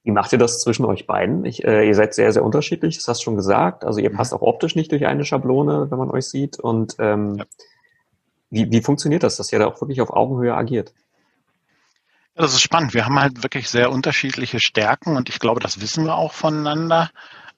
Wie 0.04 0.12
macht 0.12 0.34
ihr 0.34 0.38
das 0.38 0.60
zwischen 0.60 0.86
euch 0.86 1.08
beiden? 1.08 1.46
Ich, 1.46 1.64
äh, 1.64 1.88
ihr 1.88 1.96
seid 1.96 2.14
sehr, 2.14 2.32
sehr 2.34 2.44
unterschiedlich, 2.44 2.98
das 2.98 3.08
hast 3.08 3.22
du 3.22 3.24
schon 3.26 3.36
gesagt. 3.36 3.86
Also 3.86 4.00
ihr 4.00 4.10
mhm. 4.10 4.16
passt 4.16 4.34
auch 4.34 4.42
optisch 4.42 4.76
nicht 4.76 4.92
durch 4.92 5.06
eine 5.06 5.26
Schablone, 5.26 5.90
wenn 5.90 5.98
man 5.98 6.12
euch 6.12 6.26
sieht. 6.26 6.60
Und 6.60 6.96
ähm, 7.00 7.38
ja. 7.38 7.46
wie, 8.50 8.70
wie 8.70 8.82
funktioniert 8.82 9.24
das, 9.24 9.38
dass 9.38 9.52
ihr 9.52 9.60
da 9.60 9.68
auch 9.68 9.80
wirklich 9.82 10.02
auf 10.02 10.12
Augenhöhe 10.12 10.54
agiert? 10.54 10.94
Ja, 12.36 12.44
das 12.44 12.54
ist 12.54 12.62
spannend. 12.62 12.94
Wir 12.94 13.06
haben 13.06 13.20
halt 13.20 13.44
wirklich 13.44 13.70
sehr 13.70 13.92
unterschiedliche 13.92 14.60
Stärken 14.60 15.16
und 15.16 15.30
ich 15.30 15.40
glaube, 15.40 15.62
das 15.62 15.80
wissen 15.80 16.06
wir 16.06 16.16
auch 16.16 16.34
voneinander. 16.34 17.10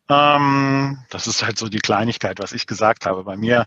Ähm, 0.10 1.00
das 1.10 1.28
ist 1.28 1.44
halt 1.44 1.58
so 1.58 1.70
die 1.70 1.80
Kleinigkeit, 1.80 2.40
was 2.40 2.52
ich 2.52 2.68
gesagt 2.68 3.06
habe. 3.06 3.24
Bei 3.24 3.38
mir 3.38 3.66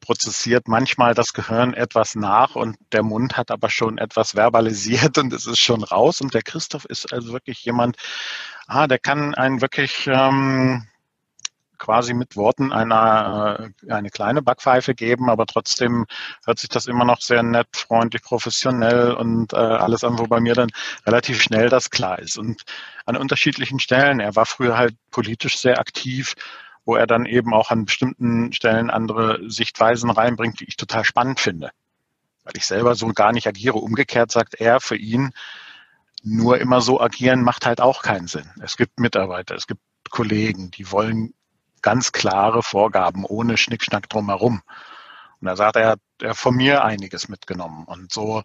prozessiert 0.00 0.68
manchmal 0.68 1.14
das 1.14 1.32
Gehirn 1.32 1.74
etwas 1.74 2.14
nach 2.14 2.54
und 2.54 2.76
der 2.92 3.02
Mund 3.02 3.36
hat 3.36 3.50
aber 3.50 3.70
schon 3.70 3.98
etwas 3.98 4.32
verbalisiert 4.32 5.18
und 5.18 5.32
es 5.32 5.46
ist 5.46 5.60
schon 5.60 5.82
raus. 5.82 6.20
Und 6.20 6.34
der 6.34 6.42
Christoph 6.42 6.84
ist 6.84 7.12
also 7.12 7.32
wirklich 7.32 7.64
jemand, 7.64 7.96
ah, 8.66 8.86
der 8.86 8.98
kann 8.98 9.34
einen 9.34 9.60
wirklich 9.62 10.06
ähm, 10.06 10.86
quasi 11.78 12.14
mit 12.14 12.36
Worten 12.36 12.72
einer, 12.72 13.70
äh, 13.86 13.92
eine 13.92 14.10
kleine 14.10 14.42
Backpfeife 14.42 14.94
geben, 14.94 15.30
aber 15.30 15.46
trotzdem 15.46 16.06
hört 16.44 16.58
sich 16.58 16.68
das 16.68 16.86
immer 16.86 17.04
noch 17.04 17.20
sehr 17.20 17.42
nett, 17.42 17.68
freundlich, 17.72 18.22
professionell 18.22 19.12
und 19.12 19.52
äh, 19.52 19.56
alles 19.56 20.04
an, 20.04 20.18
wo 20.18 20.26
bei 20.26 20.40
mir 20.40 20.54
dann 20.54 20.70
relativ 21.06 21.42
schnell 21.42 21.68
das 21.68 21.90
klar 21.90 22.18
ist. 22.18 22.38
Und 22.38 22.62
an 23.04 23.16
unterschiedlichen 23.16 23.80
Stellen, 23.80 24.20
er 24.20 24.36
war 24.36 24.46
früher 24.46 24.76
halt 24.76 24.96
politisch 25.10 25.58
sehr 25.58 25.78
aktiv, 25.78 26.34
wo 26.84 26.96
er 26.96 27.06
dann 27.06 27.26
eben 27.26 27.52
auch 27.52 27.70
an 27.70 27.84
bestimmten 27.84 28.52
Stellen 28.52 28.90
andere 28.90 29.40
Sichtweisen 29.50 30.10
reinbringt, 30.10 30.60
die 30.60 30.66
ich 30.66 30.76
total 30.76 31.04
spannend 31.04 31.40
finde. 31.40 31.70
Weil 32.44 32.54
ich 32.56 32.66
selber 32.66 32.94
so 32.94 33.08
gar 33.08 33.32
nicht 33.32 33.48
agiere. 33.48 33.78
Umgekehrt 33.78 34.30
sagt 34.30 34.54
er 34.54 34.80
für 34.80 34.96
ihn, 34.96 35.32
nur 36.22 36.58
immer 36.58 36.80
so 36.80 37.00
agieren 37.00 37.42
macht 37.42 37.66
halt 37.66 37.80
auch 37.80 38.02
keinen 38.02 38.26
Sinn. 38.26 38.50
Es 38.60 38.76
gibt 38.76 38.98
Mitarbeiter, 38.98 39.54
es 39.54 39.66
gibt 39.66 39.80
Kollegen, 40.10 40.70
die 40.70 40.90
wollen 40.90 41.34
ganz 41.86 42.10
klare 42.10 42.64
Vorgaben 42.64 43.24
ohne 43.24 43.56
Schnickschnack 43.56 44.08
drumherum. 44.08 44.60
Und 45.40 45.46
da 45.46 45.54
sagt 45.54 45.76
er, 45.76 45.90
hat 45.90 46.36
von 46.36 46.56
mir 46.56 46.84
einiges 46.84 47.28
mitgenommen. 47.28 47.84
Und 47.84 48.12
so 48.12 48.42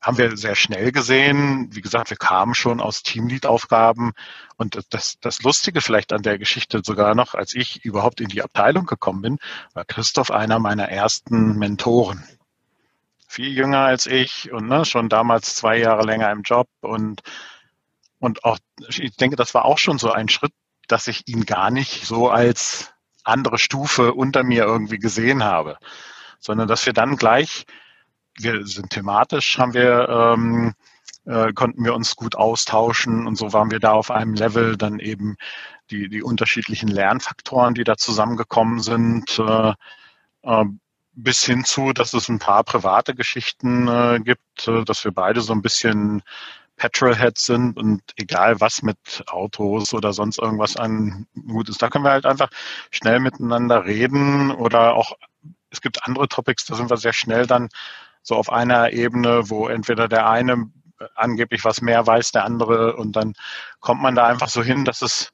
haben 0.00 0.16
wir 0.16 0.34
sehr 0.38 0.54
schnell 0.54 0.90
gesehen, 0.90 1.68
wie 1.72 1.82
gesagt, 1.82 2.08
wir 2.08 2.16
kamen 2.16 2.54
schon 2.54 2.80
aus 2.80 3.02
Teamlead-Aufgaben. 3.02 4.12
Und 4.56 4.80
das, 4.88 5.18
das 5.20 5.42
Lustige 5.42 5.82
vielleicht 5.82 6.14
an 6.14 6.22
der 6.22 6.38
Geschichte 6.38 6.80
sogar 6.82 7.14
noch, 7.14 7.34
als 7.34 7.52
ich 7.54 7.84
überhaupt 7.84 8.22
in 8.22 8.28
die 8.28 8.42
Abteilung 8.42 8.86
gekommen 8.86 9.20
bin, 9.20 9.38
war 9.74 9.84
Christoph 9.84 10.30
einer 10.30 10.58
meiner 10.58 10.88
ersten 10.88 11.58
Mentoren. 11.58 12.26
Viel 13.28 13.52
jünger 13.52 13.80
als 13.80 14.06
ich 14.06 14.50
und 14.52 14.68
ne, 14.68 14.86
schon 14.86 15.10
damals 15.10 15.54
zwei 15.54 15.76
Jahre 15.76 16.06
länger 16.06 16.32
im 16.32 16.40
Job 16.42 16.66
und 16.80 17.20
und 18.20 18.44
auch, 18.44 18.58
ich 18.88 19.16
denke, 19.16 19.36
das 19.36 19.54
war 19.54 19.64
auch 19.64 19.78
schon 19.78 19.98
so 19.98 20.12
ein 20.12 20.28
Schritt, 20.28 20.52
dass 20.90 21.06
ich 21.06 21.28
ihn 21.28 21.46
gar 21.46 21.70
nicht 21.70 22.06
so 22.06 22.28
als 22.28 22.92
andere 23.24 23.58
Stufe 23.58 24.14
unter 24.14 24.42
mir 24.42 24.64
irgendwie 24.64 24.98
gesehen 24.98 25.44
habe, 25.44 25.78
sondern 26.38 26.68
dass 26.68 26.86
wir 26.86 26.92
dann 26.92 27.16
gleich, 27.16 27.66
wir 28.38 28.66
sind 28.66 28.90
thematisch, 28.90 29.58
haben 29.58 29.74
wir, 29.74 30.08
ähm, 30.08 30.74
äh, 31.26 31.52
konnten 31.52 31.84
wir 31.84 31.94
uns 31.94 32.16
gut 32.16 32.34
austauschen 32.34 33.26
und 33.26 33.36
so 33.36 33.52
waren 33.52 33.70
wir 33.70 33.78
da 33.78 33.92
auf 33.92 34.10
einem 34.10 34.34
Level, 34.34 34.76
dann 34.76 34.98
eben 34.98 35.36
die, 35.90 36.08
die 36.08 36.22
unterschiedlichen 36.22 36.88
Lernfaktoren, 36.88 37.74
die 37.74 37.84
da 37.84 37.96
zusammengekommen 37.96 38.80
sind, 38.80 39.38
äh, 39.38 39.74
äh, 40.42 40.64
bis 41.12 41.44
hin 41.44 41.64
zu, 41.64 41.92
dass 41.92 42.14
es 42.14 42.28
ein 42.28 42.38
paar 42.38 42.64
private 42.64 43.14
Geschichten 43.14 43.88
äh, 43.88 44.20
gibt, 44.22 44.68
äh, 44.68 44.84
dass 44.84 45.04
wir 45.04 45.12
beide 45.12 45.40
so 45.40 45.52
ein 45.52 45.62
bisschen 45.62 46.22
Petrolheads 46.80 47.44
sind 47.44 47.76
und 47.76 48.00
egal 48.16 48.58
was 48.58 48.80
mit 48.80 48.96
Autos 49.26 49.92
oder 49.92 50.14
sonst 50.14 50.38
irgendwas 50.38 50.76
an 50.76 51.26
gut 51.46 51.68
ist, 51.68 51.82
da 51.82 51.90
können 51.90 52.06
wir 52.06 52.10
halt 52.10 52.24
einfach 52.24 52.48
schnell 52.90 53.20
miteinander 53.20 53.84
reden 53.84 54.50
oder 54.50 54.94
auch 54.94 55.12
es 55.68 55.82
gibt 55.82 56.06
andere 56.06 56.26
Topics, 56.26 56.64
da 56.64 56.74
sind 56.74 56.88
wir 56.88 56.96
sehr 56.96 57.12
schnell 57.12 57.46
dann 57.46 57.68
so 58.22 58.34
auf 58.34 58.50
einer 58.50 58.94
Ebene, 58.94 59.50
wo 59.50 59.68
entweder 59.68 60.08
der 60.08 60.26
eine 60.26 60.70
angeblich 61.14 61.66
was 61.66 61.82
mehr 61.82 62.06
weiß, 62.06 62.32
der 62.32 62.44
andere 62.46 62.96
und 62.96 63.14
dann 63.14 63.34
kommt 63.80 64.00
man 64.00 64.14
da 64.14 64.26
einfach 64.26 64.48
so 64.48 64.62
hin, 64.62 64.86
dass 64.86 65.02
es 65.02 65.32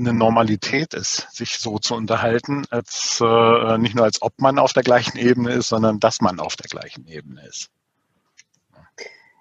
eine 0.00 0.12
Normalität 0.12 0.94
ist, 0.94 1.30
sich 1.30 1.58
so 1.58 1.78
zu 1.78 1.94
unterhalten, 1.94 2.64
als 2.70 3.20
äh, 3.20 3.78
nicht 3.78 3.94
nur 3.94 4.04
als 4.04 4.20
ob 4.20 4.40
man 4.40 4.58
auf 4.58 4.72
der 4.72 4.82
gleichen 4.82 5.16
Ebene 5.16 5.52
ist, 5.52 5.68
sondern 5.68 6.00
dass 6.00 6.20
man 6.20 6.40
auf 6.40 6.56
der 6.56 6.68
gleichen 6.68 7.06
Ebene 7.06 7.46
ist. 7.46 7.70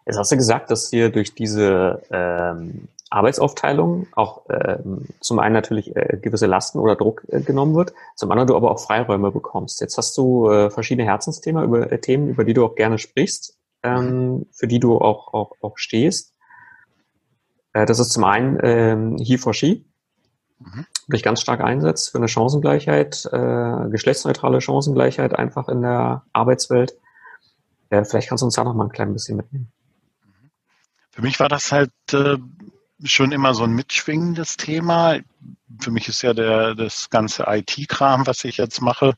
Jetzt 0.05 0.17
hast 0.17 0.31
du 0.31 0.37
gesagt, 0.37 0.71
dass 0.71 0.91
ihr 0.91 1.09
durch 1.09 1.35
diese 1.35 2.01
ähm, 2.11 2.87
Arbeitsaufteilung 3.09 4.07
auch 4.13 4.47
äh, 4.49 4.77
zum 5.19 5.39
einen 5.39 5.53
natürlich 5.53 5.95
äh, 5.95 6.17
gewisse 6.21 6.45
Lasten 6.45 6.79
oder 6.79 6.95
Druck 6.95 7.23
äh, 7.29 7.41
genommen 7.41 7.75
wird, 7.75 7.93
zum 8.15 8.31
anderen 8.31 8.47
du 8.47 8.55
aber 8.55 8.71
auch 8.71 8.79
Freiräume 8.79 9.31
bekommst. 9.31 9.81
Jetzt 9.81 9.97
hast 9.97 10.17
du 10.17 10.49
äh, 10.49 10.69
verschiedene 10.69 11.07
Herzensthemen, 11.07 11.63
über 11.63 11.91
äh, 11.91 11.99
Themen, 11.99 12.29
über 12.29 12.43
die 12.43 12.53
du 12.53 12.65
auch 12.65 12.75
gerne 12.75 12.97
sprichst, 12.99 13.57
ähm, 13.83 14.45
für 14.51 14.67
die 14.67 14.79
du 14.79 14.99
auch, 14.99 15.33
auch, 15.33 15.53
auch 15.61 15.77
stehst. 15.77 16.33
Äh, 17.73 17.85
das 17.85 17.99
ist 17.99 18.11
zum 18.11 18.25
einen 18.25 18.59
ähm, 18.61 19.17
He 19.17 19.37
for 19.37 19.55
She, 19.55 19.85
mhm. 20.59 20.85
dich 21.07 21.23
ganz 21.23 21.41
stark 21.41 21.61
einsetzt 21.61 22.11
für 22.11 22.19
eine 22.19 22.27
Chancengleichheit, 22.27 23.27
äh, 23.31 23.89
geschlechtsneutrale 23.89 24.61
Chancengleichheit 24.61 25.33
einfach 25.33 25.67
in 25.67 25.81
der 25.81 26.23
Arbeitswelt. 26.31 26.95
Äh, 27.89 28.05
vielleicht 28.05 28.29
kannst 28.29 28.43
du 28.43 28.45
uns 28.45 28.55
da 28.55 28.63
noch 28.63 28.75
mal 28.75 28.85
ein 28.85 28.91
klein 28.91 29.13
bisschen 29.13 29.37
mitnehmen. 29.37 29.71
Für 31.11 31.21
mich 31.21 31.39
war 31.39 31.49
das 31.49 31.71
halt 31.71 31.91
äh, 32.13 32.37
schon 33.03 33.31
immer 33.31 33.53
so 33.53 33.63
ein 33.63 33.71
mitschwingendes 33.71 34.57
Thema. 34.57 35.17
Für 35.79 35.91
mich 35.91 36.07
ist 36.09 36.21
ja 36.21 36.33
der, 36.33 36.75
das 36.75 37.09
ganze 37.09 37.45
IT-Kram, 37.47 38.27
was 38.27 38.43
ich 38.43 38.57
jetzt 38.57 38.81
mache, 38.81 39.15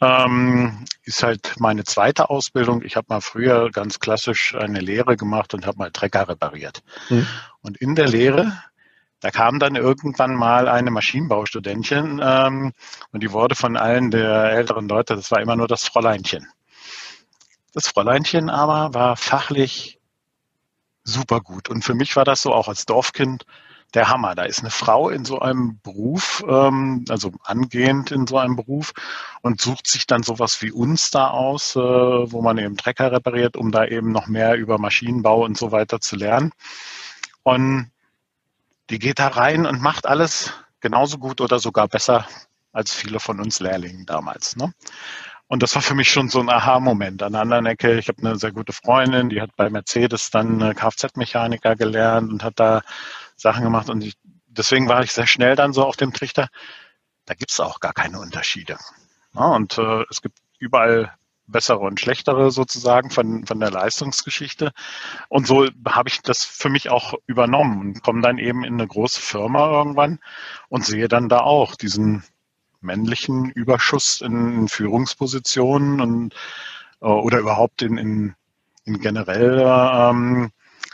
ähm, 0.00 0.84
ist 1.02 1.22
halt 1.22 1.54
meine 1.58 1.84
zweite 1.84 2.30
Ausbildung. 2.30 2.82
Ich 2.82 2.96
habe 2.96 3.06
mal 3.10 3.20
früher 3.20 3.70
ganz 3.70 4.00
klassisch 4.00 4.54
eine 4.54 4.80
Lehre 4.80 5.16
gemacht 5.16 5.52
und 5.52 5.66
habe 5.66 5.78
mal 5.78 5.90
Trecker 5.90 6.28
repariert. 6.28 6.82
Mhm. 7.10 7.26
Und 7.60 7.76
in 7.76 7.94
der 7.94 8.08
Lehre, 8.08 8.52
da 9.20 9.30
kam 9.30 9.58
dann 9.58 9.76
irgendwann 9.76 10.34
mal 10.34 10.68
eine 10.68 10.90
Maschinenbaustudentin 10.90 12.20
ähm, 12.22 12.72
und 13.12 13.22
die 13.22 13.32
wurde 13.32 13.54
von 13.54 13.76
allen 13.76 14.10
der 14.10 14.52
älteren 14.52 14.88
Leute, 14.88 15.14
das 15.14 15.30
war 15.30 15.40
immer 15.40 15.56
nur 15.56 15.68
das 15.68 15.84
Fräuleinchen. 15.84 16.48
Das 17.74 17.86
Fräuleinchen 17.86 18.48
aber 18.48 18.94
war 18.94 19.16
fachlich 19.16 19.99
super 21.04 21.40
gut. 21.40 21.68
Und 21.68 21.84
für 21.84 21.94
mich 21.94 22.16
war 22.16 22.24
das 22.24 22.42
so 22.42 22.52
auch 22.52 22.68
als 22.68 22.86
Dorfkind 22.86 23.44
der 23.94 24.08
Hammer. 24.08 24.34
Da 24.34 24.44
ist 24.44 24.60
eine 24.60 24.70
Frau 24.70 25.08
in 25.08 25.24
so 25.24 25.40
einem 25.40 25.80
Beruf, 25.82 26.44
ähm, 26.48 27.04
also 27.08 27.32
angehend 27.44 28.10
in 28.10 28.26
so 28.26 28.38
einem 28.38 28.56
Beruf 28.56 28.92
und 29.42 29.60
sucht 29.60 29.86
sich 29.86 30.06
dann 30.06 30.22
sowas 30.22 30.62
wie 30.62 30.70
uns 30.70 31.10
da 31.10 31.28
aus, 31.28 31.76
äh, 31.76 31.80
wo 31.80 32.42
man 32.42 32.58
eben 32.58 32.76
Trecker 32.76 33.12
repariert, 33.12 33.56
um 33.56 33.72
da 33.72 33.84
eben 33.84 34.12
noch 34.12 34.26
mehr 34.26 34.56
über 34.56 34.78
Maschinenbau 34.78 35.44
und 35.44 35.56
so 35.58 35.72
weiter 35.72 36.00
zu 36.00 36.16
lernen. 36.16 36.52
Und 37.42 37.90
die 38.90 38.98
geht 38.98 39.18
da 39.18 39.28
rein 39.28 39.66
und 39.66 39.80
macht 39.80 40.06
alles 40.06 40.52
genauso 40.80 41.18
gut 41.18 41.40
oder 41.40 41.58
sogar 41.58 41.88
besser 41.88 42.26
als 42.72 42.92
viele 42.92 43.20
von 43.20 43.40
uns 43.40 43.60
Lehrlingen 43.60 44.06
damals. 44.06 44.56
Ne? 44.56 44.72
Und 45.50 45.64
das 45.64 45.74
war 45.74 45.82
für 45.82 45.96
mich 45.96 46.08
schon 46.08 46.28
so 46.28 46.38
ein 46.38 46.48
Aha-Moment. 46.48 47.24
An 47.24 47.32
der 47.32 47.40
anderen 47.40 47.66
Ecke, 47.66 47.98
ich 47.98 48.06
habe 48.06 48.22
eine 48.22 48.38
sehr 48.38 48.52
gute 48.52 48.72
Freundin, 48.72 49.30
die 49.30 49.40
hat 49.40 49.56
bei 49.56 49.68
Mercedes 49.68 50.30
dann 50.30 50.76
Kfz-Mechaniker 50.76 51.74
gelernt 51.74 52.30
und 52.30 52.44
hat 52.44 52.60
da 52.60 52.82
Sachen 53.34 53.64
gemacht. 53.64 53.90
Und 53.90 54.04
ich, 54.04 54.14
deswegen 54.46 54.88
war 54.88 55.02
ich 55.02 55.10
sehr 55.10 55.26
schnell 55.26 55.56
dann 55.56 55.72
so 55.72 55.84
auf 55.84 55.96
dem 55.96 56.12
Trichter, 56.12 56.50
da 57.26 57.34
gibt 57.34 57.50
es 57.50 57.58
auch 57.58 57.80
gar 57.80 57.92
keine 57.92 58.20
Unterschiede. 58.20 58.78
Ja, 59.34 59.46
und 59.46 59.76
äh, 59.76 60.04
es 60.08 60.22
gibt 60.22 60.38
überall 60.60 61.12
bessere 61.48 61.80
und 61.80 61.98
schlechtere 61.98 62.52
sozusagen 62.52 63.10
von, 63.10 63.44
von 63.44 63.58
der 63.58 63.72
Leistungsgeschichte. 63.72 64.70
Und 65.28 65.48
so 65.48 65.66
habe 65.84 66.10
ich 66.10 66.22
das 66.22 66.44
für 66.44 66.68
mich 66.68 66.90
auch 66.90 67.14
übernommen 67.26 67.80
und 67.80 68.02
komme 68.04 68.22
dann 68.22 68.38
eben 68.38 68.62
in 68.62 68.74
eine 68.74 68.86
große 68.86 69.20
Firma 69.20 69.68
irgendwann 69.68 70.20
und 70.68 70.86
sehe 70.86 71.08
dann 71.08 71.28
da 71.28 71.40
auch 71.40 71.74
diesen 71.74 72.22
männlichen 72.80 73.50
Überschuss 73.50 74.20
in, 74.20 74.68
Führungspositionen 74.68 76.00
und 76.00 76.34
äh, 77.00 77.06
oder 77.06 77.38
überhaupt 77.38 77.82
in, 77.82 77.96
in, 77.98 78.34
in 78.84 79.00
generell, 79.00 79.60
ähm, 79.60 80.50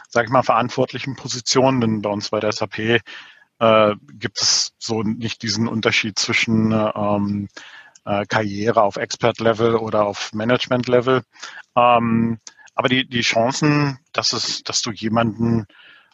sage 0.09 0.27
ich 0.27 0.33
mal, 0.33 0.43
verantwortlichen 0.43 1.17
Positionen. 1.17 1.81
Denn 1.81 2.03
bei 2.03 2.11
uns 2.11 2.31
bei 2.31 2.41
der 2.41 2.53
SAP 2.53 2.79
äh, 2.79 3.95
gibt 4.13 4.41
es 4.41 4.73
so 4.79 5.03
nicht 5.03 5.43
diesen 5.43 5.69
Unterschied 5.69 6.19
zwischen 6.19 6.73
ähm, 6.73 7.49
äh, 8.05 8.25
Karriere 8.27 8.83
auf 8.83 8.97
Expert-Level 8.97 9.77
oder 9.77 10.07
auf 10.07 10.33
Management-Level. 10.33 11.23
Ähm, 11.77 12.39
aber 12.75 12.89
die, 12.89 13.09
die 13.09 13.23
Chancen, 13.23 13.99
dass 14.13 14.33
es, 14.33 14.63
dass 14.63 14.83
du 14.83 14.93
jemanden 14.93 15.67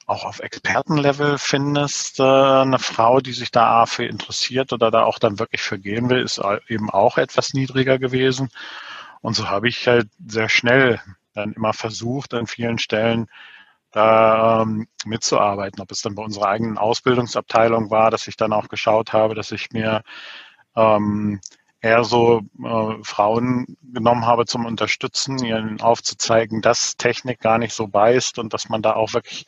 auch 0.06 0.24
auf 0.24 0.40
Expertenlevel 0.40 1.38
findest, 1.38 2.20
äh, 2.20 2.22
eine 2.22 2.78
Frau, 2.78 3.20
die 3.20 3.32
sich 3.32 3.50
da 3.50 3.86
für 3.86 4.04
interessiert 4.04 4.72
oder 4.72 4.90
da 4.90 5.04
auch 5.04 5.18
dann 5.18 5.38
wirklich 5.38 5.62
für 5.62 5.78
gehen 5.78 6.10
will, 6.10 6.22
ist 6.22 6.40
eben 6.68 6.90
auch 6.90 7.18
etwas 7.18 7.54
niedriger 7.54 7.98
gewesen. 7.98 8.48
Und 9.20 9.34
so 9.34 9.48
habe 9.48 9.68
ich 9.68 9.86
halt 9.86 10.08
sehr 10.26 10.48
schnell 10.48 11.00
dann 11.34 11.52
immer 11.52 11.72
versucht, 11.72 12.34
an 12.34 12.46
vielen 12.46 12.78
Stellen 12.78 13.28
da 13.92 14.62
ähm, 14.62 14.88
mitzuarbeiten. 15.04 15.80
Ob 15.80 15.90
es 15.92 16.02
dann 16.02 16.14
bei 16.14 16.22
unserer 16.22 16.48
eigenen 16.48 16.78
Ausbildungsabteilung 16.78 17.90
war, 17.90 18.10
dass 18.10 18.26
ich 18.26 18.36
dann 18.36 18.52
auch 18.52 18.68
geschaut 18.68 19.12
habe, 19.12 19.34
dass 19.34 19.52
ich 19.52 19.70
mir 19.70 20.02
ähm, 20.74 21.40
eher 21.82 22.04
so 22.04 22.42
äh, 22.64 23.02
Frauen 23.02 23.76
genommen 23.82 24.24
habe 24.24 24.46
zum 24.46 24.64
Unterstützen, 24.64 25.44
ihnen 25.44 25.80
aufzuzeigen, 25.80 26.62
dass 26.62 26.96
Technik 26.96 27.40
gar 27.40 27.58
nicht 27.58 27.74
so 27.74 27.88
beißt 27.88 28.38
und 28.38 28.54
dass 28.54 28.68
man 28.68 28.82
da 28.82 28.94
auch 28.94 29.12
wirklich 29.12 29.46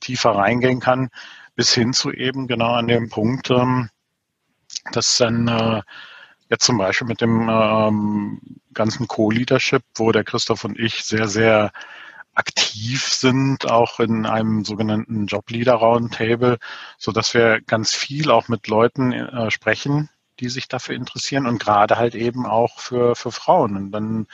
tiefer 0.00 0.32
reingehen 0.32 0.80
kann, 0.80 1.10
bis 1.54 1.72
hin 1.72 1.92
zu 1.92 2.12
eben 2.12 2.48
genau 2.48 2.72
an 2.72 2.88
dem 2.88 3.08
Punkt, 3.08 3.50
ähm, 3.50 3.88
dass 4.92 5.16
dann 5.18 5.46
äh, 5.48 5.82
jetzt 6.50 6.64
zum 6.64 6.76
Beispiel 6.76 7.06
mit 7.06 7.20
dem 7.20 7.48
ähm, 7.48 8.40
ganzen 8.74 9.06
Co-Leadership, 9.06 9.82
wo 9.94 10.10
der 10.10 10.24
Christoph 10.24 10.64
und 10.64 10.78
ich 10.78 11.04
sehr, 11.04 11.28
sehr 11.28 11.70
aktiv 12.34 13.02
sind, 13.08 13.70
auch 13.70 14.00
in 14.00 14.26
einem 14.26 14.64
sogenannten 14.64 15.26
Job 15.26 15.50
Leader 15.50 15.74
Roundtable, 15.74 16.58
so 16.98 17.12
dass 17.12 17.32
wir 17.32 17.60
ganz 17.62 17.94
viel 17.94 18.30
auch 18.30 18.48
mit 18.48 18.66
Leuten 18.66 19.12
äh, 19.12 19.50
sprechen, 19.50 20.10
die 20.40 20.48
sich 20.48 20.68
dafür 20.68 20.94
interessieren 20.94 21.46
und 21.46 21.58
gerade 21.58 21.96
halt 21.96 22.14
eben 22.14 22.46
auch 22.46 22.78
für, 22.78 23.16
für 23.16 23.32
Frauen. 23.32 23.76
Und 23.76 23.90
dann, 23.92 24.26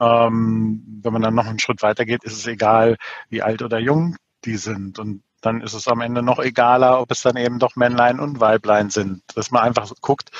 ähm, 0.00 1.00
wenn 1.02 1.12
man 1.12 1.22
dann 1.22 1.34
noch 1.34 1.46
einen 1.46 1.58
Schritt 1.58 1.82
weiter 1.82 2.04
geht, 2.04 2.24
ist 2.24 2.36
es 2.36 2.46
egal, 2.46 2.96
wie 3.28 3.42
alt 3.42 3.62
oder 3.62 3.78
jung 3.78 4.16
die 4.44 4.56
sind. 4.56 4.98
Und 4.98 5.22
dann 5.40 5.60
ist 5.60 5.74
es 5.74 5.88
am 5.88 6.00
Ende 6.00 6.22
noch 6.22 6.38
egaler, 6.38 7.00
ob 7.00 7.10
es 7.10 7.22
dann 7.22 7.36
eben 7.36 7.58
doch 7.58 7.76
Männlein 7.76 8.20
und 8.20 8.40
Weiblein 8.40 8.90
sind. 8.90 9.22
Dass 9.34 9.50
man 9.50 9.62
einfach 9.62 9.90
guckt, 10.00 10.30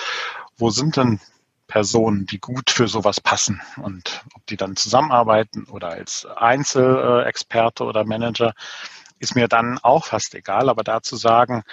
wo 0.56 0.70
sind 0.70 0.96
denn 0.96 1.20
Personen, 1.66 2.26
die 2.26 2.38
gut 2.38 2.70
für 2.70 2.88
sowas 2.88 3.20
passen 3.20 3.60
und 3.76 4.22
ob 4.34 4.46
die 4.46 4.56
dann 4.56 4.76
zusammenarbeiten 4.76 5.64
oder 5.64 5.88
als 5.88 6.26
Einzelexperte 6.26 7.84
oder 7.84 8.04
Manager, 8.04 8.54
ist 9.18 9.34
mir 9.34 9.48
dann 9.48 9.78
auch 9.82 10.06
fast 10.06 10.34
egal. 10.34 10.68
Aber 10.68 10.84
da 10.84 11.02
zu 11.02 11.16
sagen, 11.16 11.64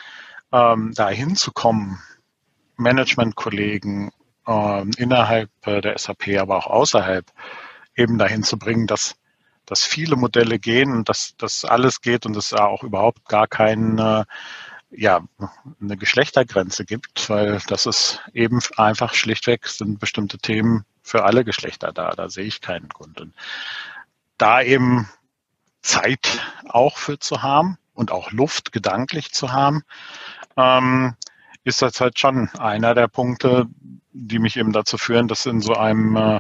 ähm, 0.52 0.94
da 0.96 1.10
hinzukommen, 1.10 2.00
Managementkollegen 2.82 4.12
äh, 4.48 4.86
innerhalb 4.98 5.50
der 5.66 5.98
SAP, 5.98 6.40
aber 6.40 6.58
auch 6.58 6.68
außerhalb 6.68 7.26
eben 7.96 8.18
dahin 8.18 8.44
zu 8.44 8.58
bringen, 8.58 8.88
dass, 8.88 9.16
dass 9.66 9.84
viele 9.84 10.16
Modelle 10.16 10.60
gehen 10.60 10.92
und 10.92 11.10
dass 11.10 11.36
das 11.38 11.66
alles 11.66 12.02
geht 12.02 12.26
und 12.26 12.36
es 12.36 12.54
auch 12.54 12.84
überhaupt 12.84 13.28
gar 13.28 13.48
keine, 13.48 14.26
ja, 14.90 15.22
eine 15.80 15.98
Geschlechtergrenze 15.98 16.86
gibt, 16.86 17.30
weil 17.30 17.62
das 17.68 17.86
ist 17.86 18.22
eben 18.34 18.60
einfach 18.78 19.14
schlichtweg 19.14 19.68
sind 19.68 20.00
bestimmte 20.00 20.38
Themen 20.38 20.86
für 21.04 21.24
alle 21.24 21.44
Geschlechter 21.44 21.92
da. 21.92 22.12
Da 22.12 22.30
sehe 22.30 22.46
ich 22.46 22.62
keinen 22.62 22.90
Grund. 22.90 23.20
Und 23.22 23.34
da 24.38 24.62
eben 24.62 25.10
Zeit 25.82 26.40
auch 26.68 26.98
für 26.98 27.20
zu 27.20 27.42
haben 27.42 27.78
und 27.94 28.12
auch 28.12 28.32
Luft 28.32 28.72
gedanklich 28.72 29.32
zu 29.32 29.52
haben, 29.52 29.84
ähm, 30.58 31.16
ist 31.64 31.82
das 31.82 32.00
halt 32.02 32.20
schon 32.20 32.50
einer 32.58 32.94
der 32.94 33.08
Punkte, 33.08 33.68
die 34.14 34.40
mich 34.40 34.58
eben 34.58 34.72
dazu 34.72 34.98
führen, 34.98 35.28
dass 35.28 35.46
in 35.46 35.62
so 35.62 35.74
einem 35.74 36.16
äh, 36.16 36.40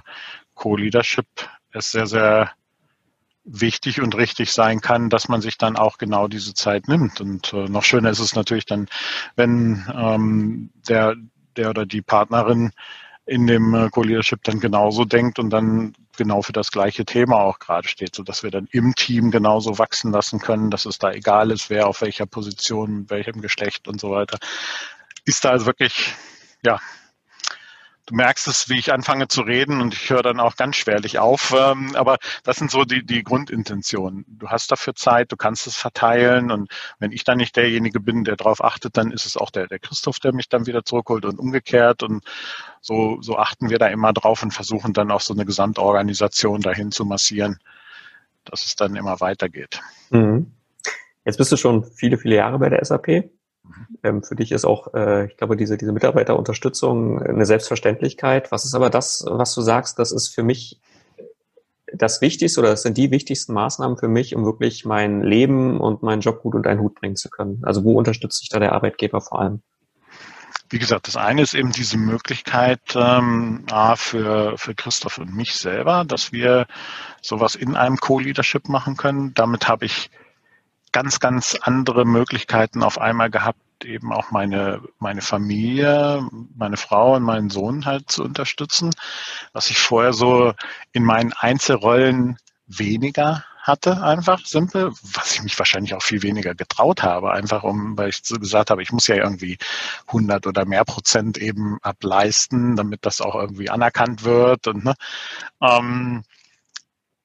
Co-Leadership 0.55 1.27
es 1.71 1.91
sehr, 1.91 2.07
sehr 2.07 2.51
wichtig 3.43 4.01
und 4.01 4.15
richtig 4.15 4.51
sein 4.51 4.81
kann, 4.81 5.09
dass 5.09 5.27
man 5.27 5.41
sich 5.41 5.57
dann 5.57 5.75
auch 5.75 5.97
genau 5.97 6.27
diese 6.27 6.53
Zeit 6.53 6.87
nimmt. 6.87 7.21
Und 7.21 7.53
äh, 7.53 7.67
noch 7.69 7.83
schöner 7.83 8.09
ist 8.09 8.19
es 8.19 8.35
natürlich 8.35 8.65
dann, 8.65 8.87
wenn 9.35 9.85
ähm, 9.95 10.69
der, 10.87 11.15
der 11.55 11.69
oder 11.69 11.85
die 11.85 12.01
Partnerin 12.01 12.71
in 13.25 13.47
dem 13.47 13.73
äh, 13.73 13.89
Co-Leadership 13.89 14.43
dann 14.43 14.59
genauso 14.59 15.05
denkt 15.05 15.39
und 15.39 15.49
dann 15.49 15.93
genau 16.17 16.41
für 16.41 16.53
das 16.53 16.71
gleiche 16.71 17.05
Thema 17.05 17.37
auch 17.37 17.59
gerade 17.59 17.87
steht, 17.87 18.15
sodass 18.15 18.43
wir 18.43 18.51
dann 18.51 18.67
im 18.71 18.93
Team 18.95 19.31
genauso 19.31 19.79
wachsen 19.79 20.11
lassen 20.11 20.39
können, 20.39 20.69
dass 20.69 20.85
es 20.85 20.99
da 20.99 21.11
egal 21.11 21.51
ist, 21.51 21.69
wer 21.69 21.87
auf 21.87 22.01
welcher 22.01 22.25
Position, 22.25 23.09
welchem 23.09 23.41
Geschlecht 23.41 23.87
und 23.87 23.99
so 23.99 24.11
weiter 24.11 24.37
ist 25.25 25.45
da 25.45 25.51
also 25.51 25.65
wirklich, 25.65 26.13
ja, 26.63 26.79
du 28.11 28.15
merkst 28.15 28.47
es, 28.47 28.69
wie 28.69 28.77
ich 28.77 28.91
anfange 28.91 29.27
zu 29.27 29.41
reden 29.41 29.79
und 29.79 29.93
ich 29.93 30.09
höre 30.09 30.23
dann 30.23 30.39
auch 30.39 30.55
ganz 30.55 30.75
schwerlich 30.75 31.19
auf. 31.19 31.53
Ähm, 31.57 31.95
aber 31.95 32.17
das 32.43 32.57
sind 32.57 32.69
so 32.69 32.83
die, 32.83 33.05
die 33.05 33.23
Grundintentionen. 33.23 34.25
Du 34.27 34.49
hast 34.49 34.71
dafür 34.71 34.95
Zeit, 34.95 35.31
du 35.31 35.37
kannst 35.37 35.67
es 35.67 35.75
verteilen 35.75 36.51
und 36.51 36.69
wenn 36.99 37.11
ich 37.11 37.23
dann 37.23 37.37
nicht 37.37 37.55
derjenige 37.55 37.99
bin, 37.99 38.23
der 38.23 38.35
darauf 38.35 38.63
achtet, 38.63 38.97
dann 38.97 39.11
ist 39.11 39.25
es 39.25 39.37
auch 39.37 39.49
der, 39.49 39.67
der 39.67 39.79
Christoph, 39.79 40.19
der 40.19 40.33
mich 40.33 40.49
dann 40.49 40.67
wieder 40.67 40.83
zurückholt 40.83 41.25
und 41.25 41.39
umgekehrt 41.39 42.03
und 42.03 42.23
so, 42.81 43.21
so 43.21 43.37
achten 43.37 43.69
wir 43.69 43.79
da 43.79 43.87
immer 43.87 44.13
drauf 44.13 44.43
und 44.43 44.51
versuchen 44.51 44.93
dann 44.93 45.11
auch 45.11 45.21
so 45.21 45.33
eine 45.33 45.45
Gesamtorganisation 45.45 46.61
dahin 46.61 46.91
zu 46.91 47.05
massieren, 47.05 47.59
dass 48.43 48.65
es 48.65 48.75
dann 48.75 48.95
immer 48.95 49.19
weitergeht. 49.21 49.79
Mhm. 50.09 50.51
Jetzt 51.23 51.37
bist 51.37 51.51
du 51.51 51.57
schon 51.57 51.85
viele, 51.85 52.17
viele 52.17 52.35
Jahre 52.35 52.57
bei 52.57 52.69
der 52.69 52.83
SAP. 52.83 53.29
Ähm, 54.03 54.23
für 54.23 54.35
dich 54.35 54.51
ist 54.51 54.65
auch, 54.65 54.93
äh, 54.93 55.27
ich 55.27 55.37
glaube, 55.37 55.57
diese, 55.57 55.77
diese 55.77 55.91
Mitarbeiterunterstützung 55.91 57.21
eine 57.21 57.45
Selbstverständlichkeit. 57.45 58.51
Was 58.51 58.65
ist 58.65 58.73
aber 58.73 58.89
das, 58.89 59.23
was 59.27 59.53
du 59.53 59.61
sagst, 59.61 59.99
das 59.99 60.11
ist 60.11 60.29
für 60.29 60.43
mich 60.43 60.79
das 61.93 62.21
Wichtigste 62.21 62.59
oder 62.59 62.69
das 62.69 62.83
sind 62.83 62.97
die 62.97 63.11
wichtigsten 63.11 63.53
Maßnahmen 63.53 63.97
für 63.97 64.07
mich, 64.07 64.35
um 64.35 64.45
wirklich 64.45 64.85
mein 64.85 65.21
Leben 65.21 65.79
und 65.79 66.03
meinen 66.03 66.21
Job 66.21 66.41
gut 66.41 66.55
unter 66.55 66.69
einen 66.69 66.79
Hut 66.79 66.95
bringen 66.95 67.15
zu 67.15 67.29
können? 67.29 67.61
Also 67.63 67.83
wo 67.83 67.97
unterstützt 67.97 68.39
sich 68.39 68.49
da 68.49 68.59
der 68.59 68.71
Arbeitgeber 68.71 69.21
vor 69.21 69.41
allem? 69.41 69.61
Wie 70.69 70.79
gesagt, 70.79 71.07
das 71.07 71.17
eine 71.17 71.41
ist 71.41 71.53
eben 71.53 71.73
diese 71.73 71.97
Möglichkeit 71.97 72.79
ähm, 72.95 73.65
für, 73.95 74.57
für 74.57 74.73
Christoph 74.73 75.17
und 75.17 75.35
mich 75.35 75.55
selber, 75.55 76.05
dass 76.05 76.31
wir 76.31 76.65
sowas 77.21 77.55
in 77.55 77.75
einem 77.75 77.97
Co-Leadership 77.97 78.69
machen 78.69 78.95
können. 78.95 79.33
Damit 79.33 79.67
habe 79.67 79.83
ich 79.83 80.09
ganz, 80.91 81.19
ganz 81.19 81.57
andere 81.61 82.05
Möglichkeiten 82.05 82.83
auf 82.83 82.99
einmal 82.99 83.29
gehabt, 83.29 83.59
eben 83.83 84.13
auch 84.13 84.31
meine, 84.31 84.81
meine 84.99 85.21
Familie, 85.21 86.27
meine 86.55 86.77
Frau 86.77 87.15
und 87.15 87.23
meinen 87.23 87.49
Sohn 87.49 87.85
halt 87.85 88.11
zu 88.11 88.23
unterstützen, 88.23 88.91
was 89.53 89.69
ich 89.69 89.79
vorher 89.79 90.13
so 90.13 90.53
in 90.91 91.03
meinen 91.03 91.33
Einzelrollen 91.33 92.37
weniger 92.67 93.43
hatte, 93.61 94.01
einfach 94.01 94.43
simpel, 94.45 94.91
was 95.13 95.35
ich 95.35 95.43
mich 95.43 95.57
wahrscheinlich 95.59 95.93
auch 95.93 96.01
viel 96.01 96.23
weniger 96.23 96.55
getraut 96.55 97.03
habe, 97.03 97.31
einfach 97.31 97.63
um, 97.63 97.95
weil 97.97 98.09
ich 98.09 98.21
so 98.23 98.37
gesagt 98.37 98.71
habe, 98.71 98.81
ich 98.81 98.91
muss 98.91 99.07
ja 99.07 99.15
irgendwie 99.15 99.57
100 100.07 100.47
oder 100.47 100.65
mehr 100.65 100.83
Prozent 100.83 101.37
eben 101.37 101.77
ableisten, 101.83 102.75
damit 102.75 103.05
das 103.05 103.21
auch 103.21 103.35
irgendwie 103.35 103.69
anerkannt 103.69 104.23
wird 104.23 104.67
und 104.67 104.83
ne, 104.83 104.95
ähm, 105.61 106.23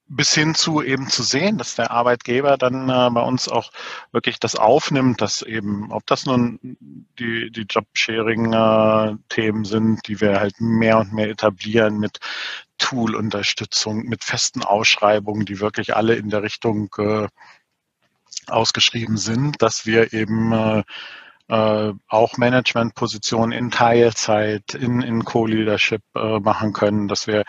bis 0.09 0.33
hin 0.33 0.55
zu 0.55 0.81
eben 0.81 1.07
zu 1.09 1.23
sehen, 1.23 1.57
dass 1.57 1.75
der 1.75 1.91
Arbeitgeber 1.91 2.57
dann 2.57 2.89
äh, 2.89 3.09
bei 3.11 3.21
uns 3.21 3.47
auch 3.49 3.71
wirklich 4.11 4.39
das 4.39 4.55
aufnimmt, 4.55 5.21
dass 5.21 5.41
eben, 5.41 5.91
ob 5.91 6.05
das 6.05 6.25
nun 6.25 6.59
die, 7.19 7.51
die 7.51 7.65
Job-Sharing-Themen 7.69 9.63
äh, 9.63 9.67
sind, 9.67 10.07
die 10.07 10.21
wir 10.21 10.39
halt 10.39 10.59
mehr 10.59 10.99
und 10.99 11.13
mehr 11.13 11.29
etablieren 11.29 11.99
mit 11.99 12.19
Tool-Unterstützung, 12.77 14.03
mit 14.05 14.23
festen 14.23 14.63
Ausschreibungen, 14.63 15.45
die 15.45 15.59
wirklich 15.59 15.95
alle 15.95 16.15
in 16.15 16.29
der 16.29 16.43
Richtung 16.43 16.89
äh, 16.97 17.27
ausgeschrieben 18.47 19.17
sind, 19.17 19.61
dass 19.61 19.85
wir 19.85 20.13
eben 20.13 20.53
äh, 20.53 20.83
äh, 21.49 21.93
auch 22.07 22.37
Managementpositionen 22.37 23.57
in 23.57 23.71
Teilzeit, 23.71 24.73
in, 24.73 25.01
in 25.01 25.23
Co-Leadership 25.23 26.01
äh, 26.15 26.39
machen 26.39 26.73
können, 26.73 27.07
dass 27.07 27.27
wir 27.27 27.43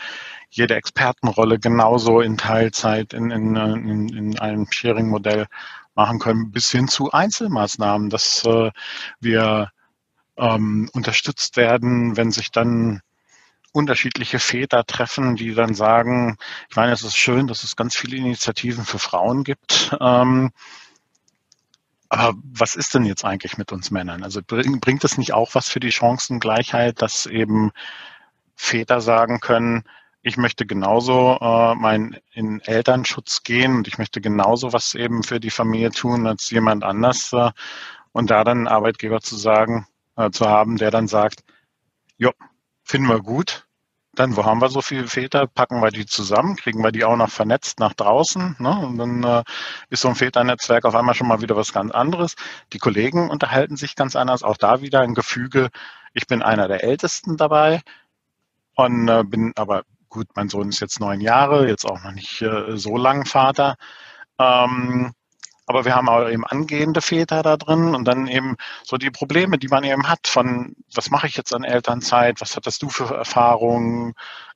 jede 0.51 0.77
Expertenrolle 0.77 1.59
genauso 1.59 2.21
in 2.21 2.39
Teilzeit 2.39 3.13
in, 3.13 3.31
in, 3.31 3.57
in, 3.57 4.09
in 4.09 4.39
einem 4.39 4.67
Sharing-Modell 4.71 5.47
machen 5.95 6.19
können, 6.19 6.51
bis 6.51 6.71
hin 6.71 6.89
zu 6.89 7.11
Einzelmaßnahmen, 7.13 8.09
dass 8.11 8.45
äh, 8.45 8.71
wir 9.21 9.71
ähm, 10.37 10.89
unterstützt 10.93 11.57
werden, 11.57 12.17
wenn 12.17 12.31
sich 12.31 12.51
dann 12.51 13.03
unterschiedliche 13.73 14.39
Väter 14.39 14.85
treffen, 14.85 15.37
die 15.37 15.55
dann 15.55 15.75
sagen, 15.75 16.39
ich 16.71 16.77
meine, 16.77 16.93
es 16.93 17.03
ist 17.03 17.17
schön, 17.17 17.47
dass 17.47 17.65
es 17.65 17.77
ganz 17.77 17.97
viele 17.97 18.17
Initiativen 18.17 18.85
für 18.85 18.99
Frauen 18.99 19.45
gibt. 19.45 19.97
Ähm, 20.01 20.53
aber 22.09 22.39
was 22.43 22.75
ist 22.75 22.95
denn 22.95 23.05
jetzt 23.05 23.25
eigentlich 23.25 23.59
mit 23.59 23.71
uns 23.71 23.91
Männern? 23.91 24.25
Also 24.25 24.41
bringt 24.43 25.05
es 25.05 25.19
nicht 25.19 25.35
auch 25.35 25.55
was 25.55 25.69
für 25.69 25.81
die 25.81 25.93
Chancengleichheit, 25.93 27.03
dass 27.03 27.27
eben 27.27 27.71
Väter 28.55 29.01
sagen 29.01 29.41
können, 29.41 29.85
ich 30.23 30.37
möchte 30.37 30.67
genauso 30.67 31.39
äh, 31.41 31.75
mein 31.75 32.19
in 32.33 32.61
Elternschutz 32.61 33.43
gehen 33.43 33.77
und 33.77 33.89
ich 33.89 33.99
möchte 33.99 34.21
genauso 34.21 34.73
was 34.73 34.95
eben 34.95 35.23
für 35.23 35.41
die 35.41 35.51
Familie 35.51 35.91
tun 35.91 36.27
als 36.27 36.51
jemand 36.51 36.85
anders 36.85 37.33
äh, 37.33 37.51
und 38.13 38.31
da 38.31 38.45
dann 38.45 38.59
einen 38.59 38.69
Arbeitgeber 38.69 39.21
zu 39.21 39.37
sagen, 39.37 39.87
äh, 40.17 40.31
zu 40.31 40.49
haben, 40.49 40.77
der 40.77 40.91
dann 40.91 41.09
sagt, 41.09 41.45
jo, 42.19 42.33
finden 42.83 43.09
wir 43.09 43.21
gut, 43.21 43.69
dann, 44.19 44.37
wo 44.37 44.45
haben 44.45 44.61
wir 44.61 44.69
so 44.69 44.83
viele 44.83 45.07
Väter? 45.07 45.47
Packen 45.47 45.81
wir 45.81 45.91
die 45.91 46.07
zusammen, 46.07 46.57
kriegen 46.57 46.83
wir 46.83 46.91
die 46.91 47.05
auch 47.05 47.17
noch 47.17 47.31
vernetzt 47.31 47.79
nach 47.79 47.95
draußen. 47.95 48.57
Ne? 48.59 48.71
Und 48.71 48.99
dann 48.99 49.23
äh, 49.23 49.45
ist 49.91 50.01
so 50.03 50.09
ein 50.09 50.17
Väternetzwerk 50.17 50.85
auf 50.85 50.95
einmal 50.97 51.15
schon 51.15 51.29
mal 51.29 51.41
wieder 51.41 51.57
was 51.57 51.73
ganz 51.73 51.93
anderes. 51.93 52.35
Die 52.73 52.79
Kollegen 52.79 53.31
unterhalten 53.31 53.77
sich 53.77 53.95
ganz 53.95 54.17
anders. 54.17 54.43
Auch 54.43 54.57
da 54.57 54.81
wieder 54.81 55.01
ein 55.01 55.15
Gefüge. 55.15 55.71
Ich 56.15 56.27
bin 56.27 56.43
einer 56.43 56.67
der 56.67 56.83
Ältesten 56.83 57.37
dabei 57.37 57.81
und 58.75 59.09
äh, 59.09 59.23
bin 59.25 59.53
aber 59.57 59.85
gut, 60.09 60.29
mein 60.35 60.49
Sohn 60.49 60.69
ist 60.69 60.81
jetzt 60.81 61.01
neun 61.01 61.21
Jahre, 61.21 61.69
jetzt 61.69 61.85
auch 61.85 62.03
noch 62.03 62.13
nicht 62.13 62.43
äh, 62.43 62.77
so 62.77 62.97
lang 62.97 63.27
Vater. 63.27 63.77
Ähm, 64.39 65.13
aber 65.67 65.85
wir 65.85 65.95
haben 65.95 66.09
auch 66.09 66.29
eben 66.29 66.47
angehende 66.47 67.03
Väter 67.03 67.43
da 67.43 67.59
drin 67.59 67.95
und 67.95 68.07
dann 68.07 68.27
eben 68.27 68.57
so 68.85 68.97
die 68.97 69.11
Probleme, 69.11 69.59
die 69.59 69.69
man 69.69 69.85
eben 69.85 70.09
hat 70.09 70.27
von, 70.27 70.75
was 70.95 71.11
mache 71.11 71.27
ich 71.27 71.37
jetzt 71.37 71.55
an 71.55 71.63
Elternzeit, 71.63 72.41
was 72.41 72.57
hattest 72.57 72.83
du 72.83 72.89
für 72.89 73.15
Erfahrungen, 73.15 74.15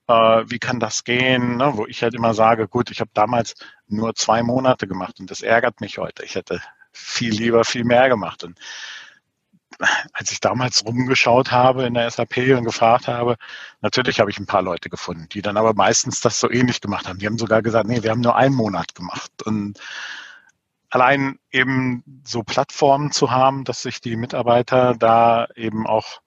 äh, 0.09 0.45
wie 0.47 0.59
kann 0.59 0.81
das 0.81 1.05
gehen, 1.05 1.59
ne? 1.59 1.73
wo 1.77 1.87
ich 1.87 2.03
halt 2.03 2.15
immer 2.15 2.33
sage, 2.33 2.67
gut, 2.67 2.91
ich 2.91 3.01
habe 3.01 3.11
damals 3.13 3.55
nur 3.89 4.15
zwei 4.15 4.43
Monate 4.43 4.87
gemacht 4.87 5.21
und 5.21 5.31
das 5.31 5.43
ärgert 5.43 5.81
mich 5.83 5.99
heute. 5.99 6.25
Ich 6.25 6.35
hätte 6.35 6.63
viel 6.93 7.33
lieber 7.35 7.65
viel 7.65 7.85
mehr 7.85 8.09
gemacht. 8.09 8.45
Und 8.45 8.59
als 10.13 10.33
ich 10.33 10.41
damals 10.41 10.85
rumgeschaut 10.85 11.51
habe 11.51 11.85
in 11.85 11.95
der 11.95 12.11
SAP 12.11 12.37
und 12.57 12.65
gefragt 12.65 13.09
habe, 13.09 13.37
natürlich 13.81 14.21
habe 14.21 14.31
ich 14.31 14.39
ein 14.39 14.47
paar 14.47 14.63
Leute 14.63 14.89
gefunden, 14.91 15.29
die 15.31 15.43
dann 15.43 15.57
aber 15.57 15.75
meistens 15.75 16.21
das 16.21 16.41
so 16.41 16.51
ähnlich 16.51 16.81
gemacht 16.81 17.09
haben. 17.09 17.19
Die 17.19 17.27
haben 17.27 17.39
sogar 17.39 17.63
gesagt, 17.63 17.89
nee, 17.89 18.03
wir 18.03 18.11
haben 18.11 18.21
nur 18.21 18.37
einen 18.37 18.55
Monat 18.55 18.95
gemacht. 18.95 19.31
Und 19.45 19.79
allein 20.91 21.39
eben 21.51 22.05
so 22.25 22.43
Plattformen 22.43 23.13
zu 23.13 23.31
haben, 23.31 23.65
dass 23.65 23.83
sich 23.83 24.01
die 24.01 24.17
Mitarbeiter 24.17 24.95
da 24.95 25.47
eben 25.55 25.87
auch 25.87 26.21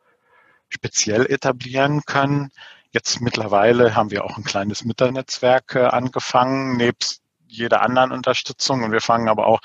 speziell 0.69 1.25
etablieren 1.25 2.01
können. 2.05 2.51
Jetzt 2.91 3.21
mittlerweile 3.21 3.95
haben 3.95 4.11
wir 4.11 4.25
auch 4.25 4.37
ein 4.37 4.43
kleines 4.43 4.83
Mütternetzwerk 4.83 5.75
äh, 5.75 5.85
angefangen, 5.85 6.77
nebst 6.77 7.21
jeder 7.47 7.81
anderen 7.81 8.11
Unterstützung. 8.11 8.83
Und 8.83 8.91
wir 8.91 9.01
fangen 9.01 9.29
aber 9.29 9.47
auch 9.47 9.59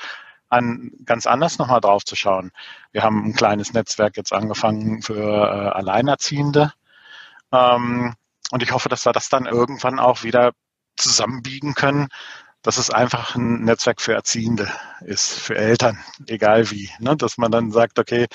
an, 0.51 0.93
ganz 1.05 1.27
anders 1.27 1.59
nochmal 1.59 1.81
drauf 1.81 2.05
zu 2.05 2.17
schauen. 2.17 2.51
Wir 2.93 3.03
haben 3.03 3.25
ein 3.25 3.35
kleines 3.35 3.73
Netzwerk 3.73 4.17
jetzt 4.17 4.33
angefangen 4.33 5.03
für 5.03 5.17
äh, 5.17 5.69
Alleinerziehende. 5.71 6.73
Ähm, 7.53 8.15
und 8.51 8.63
ich 8.63 8.73
hoffe, 8.73 8.89
dass 8.89 9.07
wir 9.07 9.13
das 9.13 9.29
dann 9.29 9.47
irgendwann 9.47 9.99
auch 9.99 10.23
wieder 10.23 10.53
zusammenbiegen 10.97 11.75
können, 11.75 12.09
dass 12.63 12.77
es 12.77 12.91
einfach 12.91 13.35
ein 13.37 13.65
Netzwerk 13.65 14.01
für 14.01 14.13
Erziehende 14.13 14.71
ist, 15.01 15.33
für 15.33 15.57
Eltern, 15.57 15.99
egal 16.27 16.71
wie. 16.71 16.91
Ne? 16.99 17.17
Dass 17.17 17.39
man 17.39 17.51
dann 17.51 17.73
sagt, 17.73 17.99
okay, 17.99 18.27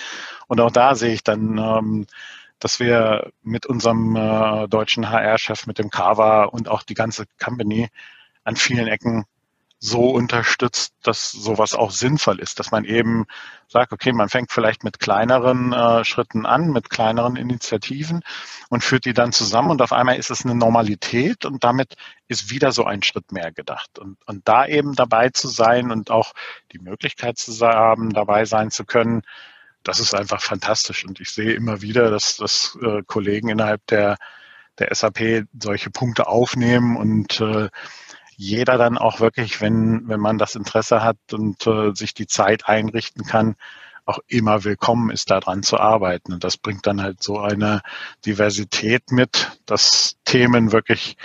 und 0.48 0.60
auch 0.62 0.72
da 0.72 0.96
sehe 0.96 1.14
ich 1.14 1.24
dann, 1.24 1.58
ähm, 1.58 2.08
dass 2.60 2.80
wir 2.80 3.32
mit 3.44 3.66
unserem 3.66 4.16
äh, 4.16 4.68
deutschen 4.68 5.10
HR-Chef, 5.10 5.68
mit 5.68 5.78
dem 5.78 5.90
Kava 5.90 6.46
und 6.46 6.70
auch 6.70 6.84
die 6.84 6.94
ganze 6.96 7.26
Company 7.44 7.90
an 8.44 8.56
vielen 8.56 8.88
Ecken 8.88 9.26
so 9.86 10.10
unterstützt, 10.10 10.94
dass 11.04 11.32
sowas 11.32 11.74
auch 11.74 11.92
sinnvoll 11.92 12.40
ist, 12.40 12.60
dass 12.60 12.72
man 12.72 12.86
eben 12.86 13.26
sagt, 13.68 13.94
okay, 13.94 14.12
man 14.14 14.30
fängt 14.30 14.52
vielleicht 14.52 14.84
mit 14.84 15.00
kleineren 15.00 15.74
äh, 15.74 16.04
Schritten 16.04 16.46
an, 16.46 16.72
mit 16.72 16.90
kleineren 16.90 17.36
Initiativen 17.36 18.22
und 18.70 18.84
führt 18.84 19.06
die 19.06 19.14
dann 19.14 19.32
zusammen 19.32 19.70
und 19.70 19.82
auf 19.82 19.94
einmal 19.94 20.18
ist 20.18 20.32
es 20.32 20.44
eine 20.44 20.56
Normalität 20.56 21.46
und 21.46 21.64
damit 21.64 21.96
ist 22.28 22.50
wieder 22.50 22.72
so 22.72 22.86
ein 22.86 23.04
Schritt 23.04 23.32
mehr 23.32 23.52
gedacht. 23.52 24.00
Und, 24.00 24.18
und 24.26 24.48
da 24.48 24.66
eben 24.66 24.96
dabei 24.96 25.30
zu 25.30 25.48
sein 25.48 25.92
und 25.92 26.10
auch 26.10 26.34
die 26.72 26.80
Möglichkeit 26.80 27.38
zu 27.38 27.54
haben, 27.66 28.12
dabei 28.12 28.46
sein 28.46 28.72
zu 28.72 28.86
können, 28.86 29.22
das 29.84 30.00
ist 30.00 30.16
einfach 30.16 30.42
fantastisch. 30.42 31.06
Und 31.06 31.20
ich 31.20 31.30
sehe 31.30 31.54
immer 31.54 31.82
wieder, 31.82 32.10
dass, 32.10 32.38
dass 32.38 32.78
äh, 32.82 33.04
Kollegen 33.06 33.50
innerhalb 33.50 33.86
der, 33.88 34.18
der 34.80 34.94
SAP 34.94 35.46
solche 35.58 35.92
Punkte 35.92 36.28
aufnehmen 36.28 36.98
und 36.98 37.40
äh, 37.40 37.70
jeder 38.38 38.78
dann 38.78 38.98
auch 38.98 39.20
wirklich, 39.20 39.62
wenn, 39.62 40.08
wenn 40.08 40.20
man 40.20 40.38
das 40.38 40.56
Interesse 40.56 41.04
hat 41.04 41.18
und 41.32 41.66
äh, 41.68 41.94
sich 41.94 42.14
die 42.14 42.28
Zeit 42.28 42.68
einrichten 42.68 43.24
kann, 43.26 43.56
auch 44.06 44.20
immer 44.28 44.64
willkommen 44.64 45.10
ist, 45.10 45.32
daran 45.32 45.64
zu 45.64 45.80
arbeiten. 45.80 46.34
Und 46.34 46.44
das 46.44 46.58
bringt 46.58 46.86
dann 46.86 47.02
halt 47.02 47.24
so 47.24 47.40
eine 47.40 47.82
Diversität 48.26 49.12
mit, 49.12 49.60
dass 49.66 50.18
Themen 50.26 50.72
wirklich 50.72 51.18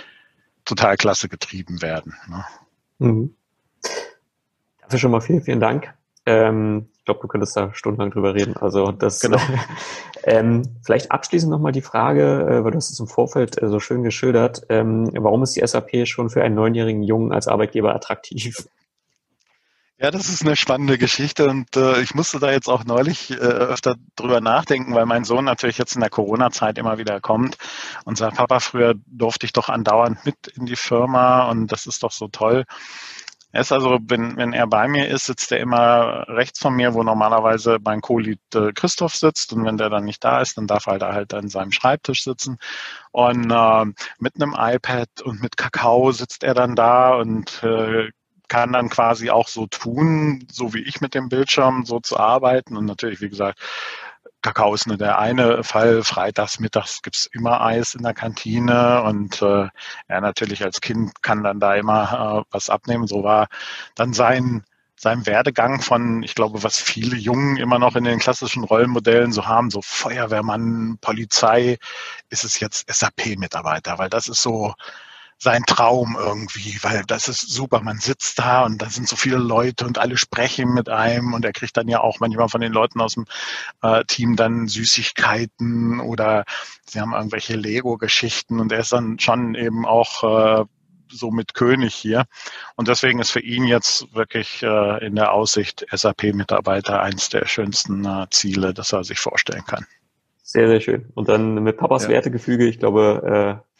total 0.65 0.97
klasse 0.97 1.29
getrieben 1.29 1.81
werden. 1.81 2.15
Ne? 2.27 2.45
Mhm. 2.99 3.35
Dafür 4.81 4.99
schon 4.99 5.11
mal 5.11 5.21
vielen, 5.21 5.43
vielen 5.43 5.59
Dank. 5.59 5.93
Ähm, 6.25 6.89
ich 7.01 7.05
glaube, 7.05 7.19
du 7.21 7.27
könntest 7.27 7.57
da 7.57 7.73
stundenlang 7.73 8.11
drüber 8.11 8.35
reden. 8.35 8.55
Also 8.57 8.91
das 8.91 9.21
genau. 9.21 9.39
ähm, 10.23 10.77
vielleicht 10.85 11.09
abschließend 11.09 11.51
nochmal 11.51 11.71
die 11.71 11.81
Frage, 11.81 12.21
äh, 12.47 12.63
weil 12.63 12.69
du 12.69 12.77
hast 12.77 12.91
es 12.91 12.99
im 12.99 13.07
Vorfeld 13.07 13.59
äh, 13.59 13.69
so 13.69 13.79
schön 13.79 14.03
geschildert, 14.03 14.61
ähm, 14.69 15.09
warum 15.15 15.41
ist 15.41 15.55
die 15.55 15.65
SAP 15.65 16.07
schon 16.07 16.29
für 16.29 16.43
einen 16.43 16.53
neunjährigen 16.53 17.01
Jungen 17.01 17.31
als 17.31 17.47
Arbeitgeber 17.47 17.95
attraktiv? 17.95 18.67
Ja, 19.97 20.11
das 20.11 20.29
ist 20.29 20.45
eine 20.45 20.55
spannende 20.55 20.99
Geschichte 20.99 21.47
und 21.47 21.75
äh, 21.75 22.01
ich 22.01 22.13
musste 22.13 22.39
da 22.39 22.51
jetzt 22.51 22.67
auch 22.67 22.85
neulich 22.85 23.31
äh, 23.31 23.35
öfter 23.35 23.95
drüber 24.15 24.39
nachdenken, 24.39 24.93
weil 24.93 25.07
mein 25.07 25.23
Sohn 25.23 25.45
natürlich 25.45 25.79
jetzt 25.79 25.95
in 25.95 26.01
der 26.01 26.09
Corona-Zeit 26.11 26.77
immer 26.77 26.99
wieder 26.99 27.19
kommt 27.19 27.57
und 28.05 28.17
sagt, 28.17 28.37
Papa, 28.37 28.59
früher 28.59 28.93
durfte 29.07 29.47
ich 29.47 29.53
doch 29.53 29.69
andauernd 29.69 30.23
mit 30.23 30.47
in 30.55 30.67
die 30.67 30.75
Firma 30.75 31.49
und 31.49 31.71
das 31.71 31.87
ist 31.87 32.03
doch 32.03 32.11
so 32.11 32.27
toll. 32.27 32.65
Er 33.51 33.61
ist 33.61 33.71
also, 33.71 33.99
wenn, 34.03 34.37
wenn 34.37 34.53
er 34.53 34.67
bei 34.67 34.87
mir 34.87 35.09
ist, 35.09 35.25
sitzt 35.25 35.51
er 35.51 35.59
immer 35.59 36.25
rechts 36.29 36.59
von 36.59 36.73
mir, 36.75 36.93
wo 36.93 37.03
normalerweise 37.03 37.79
mein 37.83 38.01
Co-Lead 38.01 38.39
äh, 38.55 38.71
Christoph 38.73 39.15
sitzt. 39.15 39.53
Und 39.53 39.65
wenn 39.65 39.77
der 39.77 39.89
dann 39.89 40.05
nicht 40.05 40.23
da 40.23 40.41
ist, 40.41 40.57
dann 40.57 40.67
darf 40.67 40.87
er 40.87 40.93
halt, 40.93 41.03
halt 41.03 41.33
an 41.33 41.49
seinem 41.49 41.71
Schreibtisch 41.71 42.23
sitzen. 42.23 42.57
Und 43.11 43.51
äh, 43.51 43.85
mit 44.19 44.35
einem 44.35 44.55
iPad 44.57 45.09
und 45.23 45.41
mit 45.41 45.57
Kakao 45.57 46.11
sitzt 46.11 46.43
er 46.43 46.53
dann 46.53 46.75
da 46.75 47.15
und 47.15 47.61
äh, 47.63 48.09
kann 48.47 48.73
dann 48.73 48.89
quasi 48.89 49.29
auch 49.29 49.47
so 49.47 49.65
tun, 49.67 50.45
so 50.51 50.73
wie 50.73 50.83
ich 50.83 50.99
mit 51.01 51.15
dem 51.15 51.29
Bildschirm 51.29 51.85
so 51.85 51.99
zu 51.99 52.17
arbeiten. 52.17 52.77
Und 52.77 52.85
natürlich, 52.85 53.21
wie 53.21 53.29
gesagt, 53.29 53.59
Kakao 54.41 54.73
ist 54.73 54.87
nur 54.87 54.97
der 54.97 55.19
eine 55.19 55.63
Fall. 55.63 56.03
Freitags, 56.03 56.59
mittags 56.59 57.01
gibt's 57.01 57.27
immer 57.27 57.61
Eis 57.61 57.93
in 57.93 58.03
der 58.03 58.13
Kantine 58.13 59.03
und 59.03 59.41
äh, 59.41 59.67
er 60.07 60.21
natürlich 60.21 60.63
als 60.63 60.81
Kind 60.81 61.21
kann 61.21 61.43
dann 61.43 61.59
da 61.59 61.75
immer 61.75 62.43
äh, 62.43 62.51
was 62.51 62.69
abnehmen. 62.69 63.07
So 63.07 63.23
war 63.23 63.47
dann 63.95 64.13
sein 64.13 64.63
sein 65.01 65.25
Werdegang 65.25 65.81
von, 65.81 66.21
ich 66.21 66.35
glaube, 66.35 66.61
was 66.61 66.79
viele 66.79 67.15
Jungen 67.17 67.57
immer 67.57 67.79
noch 67.79 67.95
in 67.95 68.03
den 68.03 68.19
klassischen 68.19 68.63
Rollenmodellen 68.63 69.31
so 69.31 69.47
haben, 69.47 69.71
so 69.71 69.81
Feuerwehrmann, 69.81 70.99
Polizei, 71.01 71.79
ist 72.29 72.43
es 72.43 72.59
jetzt 72.59 72.85
SAP-Mitarbeiter, 72.87 73.97
weil 73.97 74.09
das 74.11 74.27
ist 74.27 74.43
so, 74.43 74.75
sein 75.41 75.63
Traum 75.65 76.15
irgendwie, 76.19 76.77
weil 76.83 77.01
das 77.07 77.27
ist 77.27 77.49
super. 77.49 77.81
Man 77.81 77.97
sitzt 77.97 78.37
da 78.37 78.63
und 78.63 78.79
da 78.79 78.91
sind 78.91 79.07
so 79.07 79.15
viele 79.15 79.37
Leute 79.37 79.87
und 79.87 79.97
alle 79.97 80.15
sprechen 80.17 80.71
mit 80.71 80.87
einem 80.87 81.33
und 81.33 81.43
er 81.43 81.51
kriegt 81.51 81.75
dann 81.77 81.87
ja 81.87 81.99
auch 81.99 82.19
manchmal 82.19 82.47
von 82.47 82.61
den 82.61 82.71
Leuten 82.71 83.01
aus 83.01 83.15
dem 83.15 83.25
äh, 83.81 84.03
Team 84.05 84.35
dann 84.35 84.67
Süßigkeiten 84.67 85.99
oder 85.99 86.45
sie 86.85 86.99
haben 86.99 87.13
irgendwelche 87.13 87.55
Lego-Geschichten 87.55 88.59
und 88.59 88.71
er 88.71 88.81
ist 88.81 88.91
dann 88.91 89.17
schon 89.17 89.55
eben 89.55 89.83
auch 89.87 90.61
äh, 90.61 90.65
so 91.09 91.31
mit 91.31 91.55
König 91.55 91.95
hier. 91.95 92.25
Und 92.75 92.87
deswegen 92.87 93.19
ist 93.19 93.31
für 93.31 93.41
ihn 93.41 93.65
jetzt 93.65 94.13
wirklich 94.13 94.61
äh, 94.61 95.05
in 95.05 95.15
der 95.15 95.33
Aussicht 95.33 95.87
SAP-Mitarbeiter 95.91 97.01
eins 97.01 97.29
der 97.29 97.47
schönsten 97.47 98.05
äh, 98.05 98.27
Ziele, 98.29 98.75
das 98.75 98.93
er 98.93 99.03
sich 99.03 99.19
vorstellen 99.19 99.65
kann. 99.65 99.87
Sehr, 100.43 100.67
sehr 100.67 100.81
schön. 100.81 101.05
Und 101.15 101.29
dann 101.29 101.63
mit 101.63 101.77
Papas 101.77 102.03
ja. 102.03 102.09
Wertegefüge, 102.09 102.67
ich 102.67 102.77
glaube, 102.77 103.59
äh, 103.63 103.70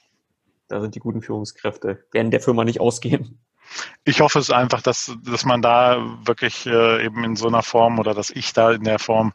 da 0.72 0.82
sind 0.82 0.96
die 0.96 1.00
guten 1.00 1.22
Führungskräfte, 1.22 2.06
werden 2.12 2.32
der 2.32 2.42
Firma 2.42 2.64
nicht 2.64 2.80
ausgehen. 2.80 3.40
Ich 4.04 4.20
hoffe 4.22 4.40
es 4.40 4.50
einfach, 4.50 4.82
dass, 4.82 5.16
dass 5.24 5.46
man 5.46 5.62
da 5.62 6.18
wirklich 6.26 6.66
äh, 6.66 7.06
eben 7.06 7.24
in 7.24 7.36
so 7.36 7.48
einer 7.48 7.64
Form 7.64 8.00
oder 8.00 8.14
dass 8.14 8.30
ich 8.30 8.54
da 8.54 8.72
in 8.72 8.84
der 8.84 9.00
Form 9.00 9.34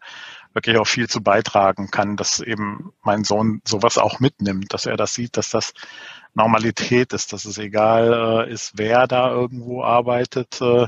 wirklich 0.53 0.79
auch 0.79 0.87
viel 0.87 1.09
zu 1.09 1.22
beitragen 1.22 1.90
kann, 1.90 2.16
dass 2.16 2.40
eben 2.40 2.92
mein 3.03 3.25
Sohn 3.25 3.61
sowas 3.66 3.99
auch 3.99 4.20
mitnimmt, 4.20 4.72
dass 4.72 4.87
er 4.87 4.96
das 4.96 5.14
sieht, 5.14 5.37
dass 5.37 5.51
das 5.51 5.72
Normalität 6.35 7.12
ist, 7.12 7.33
dass 7.33 7.44
es 7.44 7.59
egal 7.59 8.46
äh, 8.46 8.53
ist, 8.53 8.72
wer 8.77 9.07
da 9.07 9.31
irgendwo 9.31 9.83
arbeitet, 9.83 10.61
äh, 10.61 10.87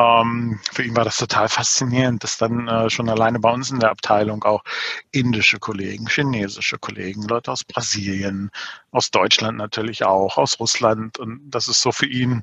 ähm, 0.00 0.58
für 0.72 0.82
ihn 0.82 0.96
war 0.96 1.04
das 1.04 1.18
total 1.18 1.48
faszinierend, 1.48 2.22
dass 2.24 2.38
dann 2.38 2.68
äh, 2.68 2.90
schon 2.90 3.08
alleine 3.08 3.40
bei 3.40 3.50
uns 3.50 3.70
in 3.70 3.80
der 3.80 3.90
Abteilung 3.90 4.44
auch 4.44 4.62
indische 5.10 5.58
Kollegen, 5.58 6.06
chinesische 6.06 6.78
Kollegen, 6.78 7.22
Leute 7.22 7.52
aus 7.52 7.64
Brasilien, 7.64 8.50
aus 8.90 9.10
Deutschland 9.10 9.58
natürlich 9.58 10.04
auch, 10.04 10.38
aus 10.38 10.58
Russland. 10.60 11.18
Und 11.18 11.50
das 11.50 11.68
ist 11.68 11.82
so 11.82 11.92
für 11.92 12.06
ihn, 12.06 12.42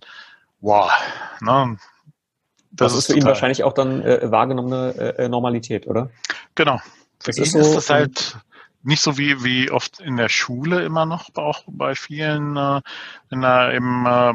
wow. 0.60 0.92
Ne? 1.42 1.78
Das, 2.72 2.94
das 2.94 3.00
ist, 3.00 3.08
für 3.08 3.18
ihn 3.18 3.26
wahrscheinlich 3.26 3.64
auch 3.64 3.74
dann 3.74 4.02
äh, 4.02 4.32
wahrgenommene 4.32 4.94
äh, 4.98 5.26
äh 5.26 5.30
Normalität, 5.30 5.88
oder? 5.88 6.10
Genau. 6.56 6.80
Für 7.20 7.32
das 7.32 7.38
ihn 7.38 7.44
ist, 7.44 7.52
so, 7.54 7.60
ist 7.60 7.76
das 7.76 7.90
halt 7.90 8.38
nicht 8.84 9.02
so 9.02 9.18
wie, 9.18 9.44
wie 9.44 9.72
oft 9.72 10.00
in 10.00 10.18
der 10.18 10.30
Schule 10.30 10.84
immer 10.84 11.06
noch, 11.06 11.30
auch 11.36 11.64
bei 11.68 11.96
vielen, 11.96 12.56
äh, 12.56 12.82
wenn 13.30 13.42
da 13.42 13.72
eben 13.72 14.06
äh, 14.06 14.34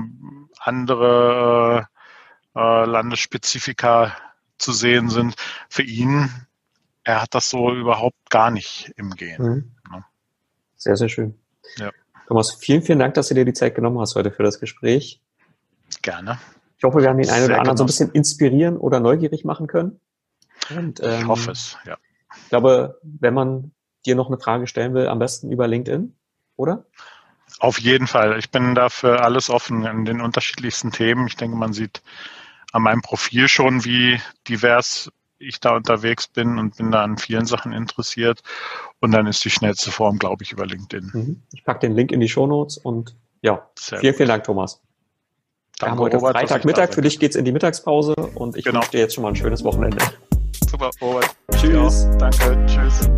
andere 0.58 1.88
äh, 2.54 2.84
Landesspezifika 2.84 4.16
zu 4.58 4.72
sehen 4.72 5.08
sind. 5.08 5.34
Für 5.68 5.82
ihn, 5.82 6.30
er 7.04 7.22
hat 7.22 7.34
das 7.34 7.50
so 7.50 7.74
überhaupt 7.74 8.30
gar 8.30 8.50
nicht 8.50 8.92
im 8.96 9.10
Gehen. 9.10 9.42
Mhm. 9.42 9.74
Sehr, 10.76 10.96
sehr 10.96 11.08
schön. 11.08 11.38
Ja. 11.76 11.90
Thomas, 12.26 12.54
vielen, 12.54 12.82
vielen 12.82 12.98
Dank, 12.98 13.14
dass 13.14 13.28
du 13.28 13.34
dir 13.34 13.44
die 13.44 13.52
Zeit 13.52 13.74
genommen 13.74 14.00
hast 14.00 14.16
heute 14.16 14.32
für 14.32 14.42
das 14.42 14.58
Gespräch. 14.58 15.20
Gerne. 16.02 16.40
Ich 16.76 16.84
hoffe, 16.84 17.00
wir 17.00 17.08
haben 17.08 17.18
den 17.18 17.30
einen 17.30 17.44
oder 17.44 17.58
anderen 17.58 17.76
so 17.76 17.84
ein 17.84 17.86
bisschen 17.86 18.10
inspirieren 18.10 18.76
oder 18.76 18.98
neugierig 18.98 19.44
machen 19.44 19.68
können. 19.68 20.00
Und, 20.70 21.00
ähm, 21.00 21.20
ich 21.20 21.26
hoffe 21.28 21.52
es, 21.52 21.76
ja. 21.84 21.96
Ich 22.36 22.48
glaube, 22.48 22.98
wenn 23.02 23.34
man 23.34 23.72
dir 24.06 24.16
noch 24.16 24.26
eine 24.26 24.38
Frage 24.38 24.66
stellen 24.66 24.94
will, 24.94 25.06
am 25.06 25.18
besten 25.20 25.52
über 25.52 25.68
LinkedIn, 25.68 26.16
oder? 26.56 26.84
Auf 27.60 27.78
jeden 27.78 28.06
Fall. 28.08 28.38
Ich 28.38 28.50
bin 28.50 28.74
dafür 28.74 29.24
alles 29.24 29.50
offen 29.50 29.84
in 29.84 30.04
den 30.04 30.20
unterschiedlichsten 30.20 30.90
Themen. 30.90 31.26
Ich 31.26 31.36
denke, 31.36 31.56
man 31.56 31.72
sieht 31.72 32.02
an 32.72 32.82
meinem 32.82 33.02
Profil 33.02 33.48
schon, 33.48 33.84
wie 33.84 34.20
divers 34.48 35.10
ich 35.38 35.60
da 35.60 35.76
unterwegs 35.76 36.28
bin 36.28 36.58
und 36.58 36.76
bin 36.76 36.90
da 36.90 37.02
an 37.02 37.18
vielen 37.18 37.46
Sachen 37.46 37.72
interessiert. 37.72 38.42
Und 39.00 39.12
dann 39.12 39.26
ist 39.26 39.44
die 39.44 39.50
schnellste 39.50 39.90
Form, 39.90 40.18
glaube 40.18 40.42
ich, 40.44 40.52
über 40.52 40.66
LinkedIn. 40.66 41.10
Mhm. 41.12 41.42
Ich 41.52 41.64
packe 41.64 41.80
den 41.80 41.94
Link 41.94 42.12
in 42.12 42.20
die 42.20 42.28
Show 42.28 42.46
Notes 42.46 42.78
und 42.78 43.16
ja, 43.42 43.68
Sehr 43.78 43.98
vielen, 43.98 44.12
gut. 44.12 44.16
vielen 44.18 44.28
Dank, 44.28 44.44
Thomas. 44.44 44.80
Wir 45.80 45.90
haben 45.90 45.98
heute 45.98 46.18
Robert, 46.18 46.36
Freitagmittag, 46.36 46.94
für 46.94 47.02
dich 47.02 47.18
geht's 47.18 47.34
in 47.34 47.44
die 47.44 47.50
Mittagspause 47.50 48.14
und 48.14 48.56
ich 48.56 48.64
genau. 48.64 48.78
wünsche 48.78 48.92
dir 48.92 49.00
jetzt 49.00 49.14
schon 49.14 49.22
mal 49.22 49.30
ein 49.30 49.36
schönes 49.36 49.64
Wochenende. 49.64 49.98
Super, 50.70 50.90
Robert. 51.00 51.34
Tschüss. 51.56 52.06
Danke, 52.18 52.64
tschüss. 52.66 53.10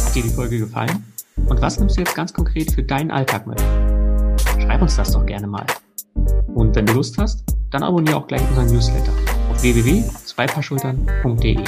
Hat 0.00 0.14
dir 0.14 0.22
die 0.22 0.28
Folge 0.28 0.60
gefallen? 0.60 1.12
Und 1.48 1.60
was 1.60 1.80
nimmst 1.80 1.96
du 1.96 2.02
jetzt 2.02 2.14
ganz 2.14 2.32
konkret 2.32 2.70
für 2.70 2.84
deinen 2.84 3.10
Alltag 3.10 3.48
mit? 3.48 3.60
Schreib 4.80 4.88
uns 4.88 4.96
das 4.96 5.12
doch 5.12 5.26
gerne 5.26 5.46
mal. 5.46 5.66
Und 6.54 6.74
wenn 6.74 6.86
du 6.86 6.94
Lust 6.94 7.18
hast, 7.18 7.44
dann 7.70 7.82
abonniere 7.82 8.16
auch 8.16 8.26
gleich 8.26 8.40
unseren 8.48 8.68
Newsletter 8.68 9.12
auf 9.50 9.60
www.zweipaarschultern.de. 9.62 11.58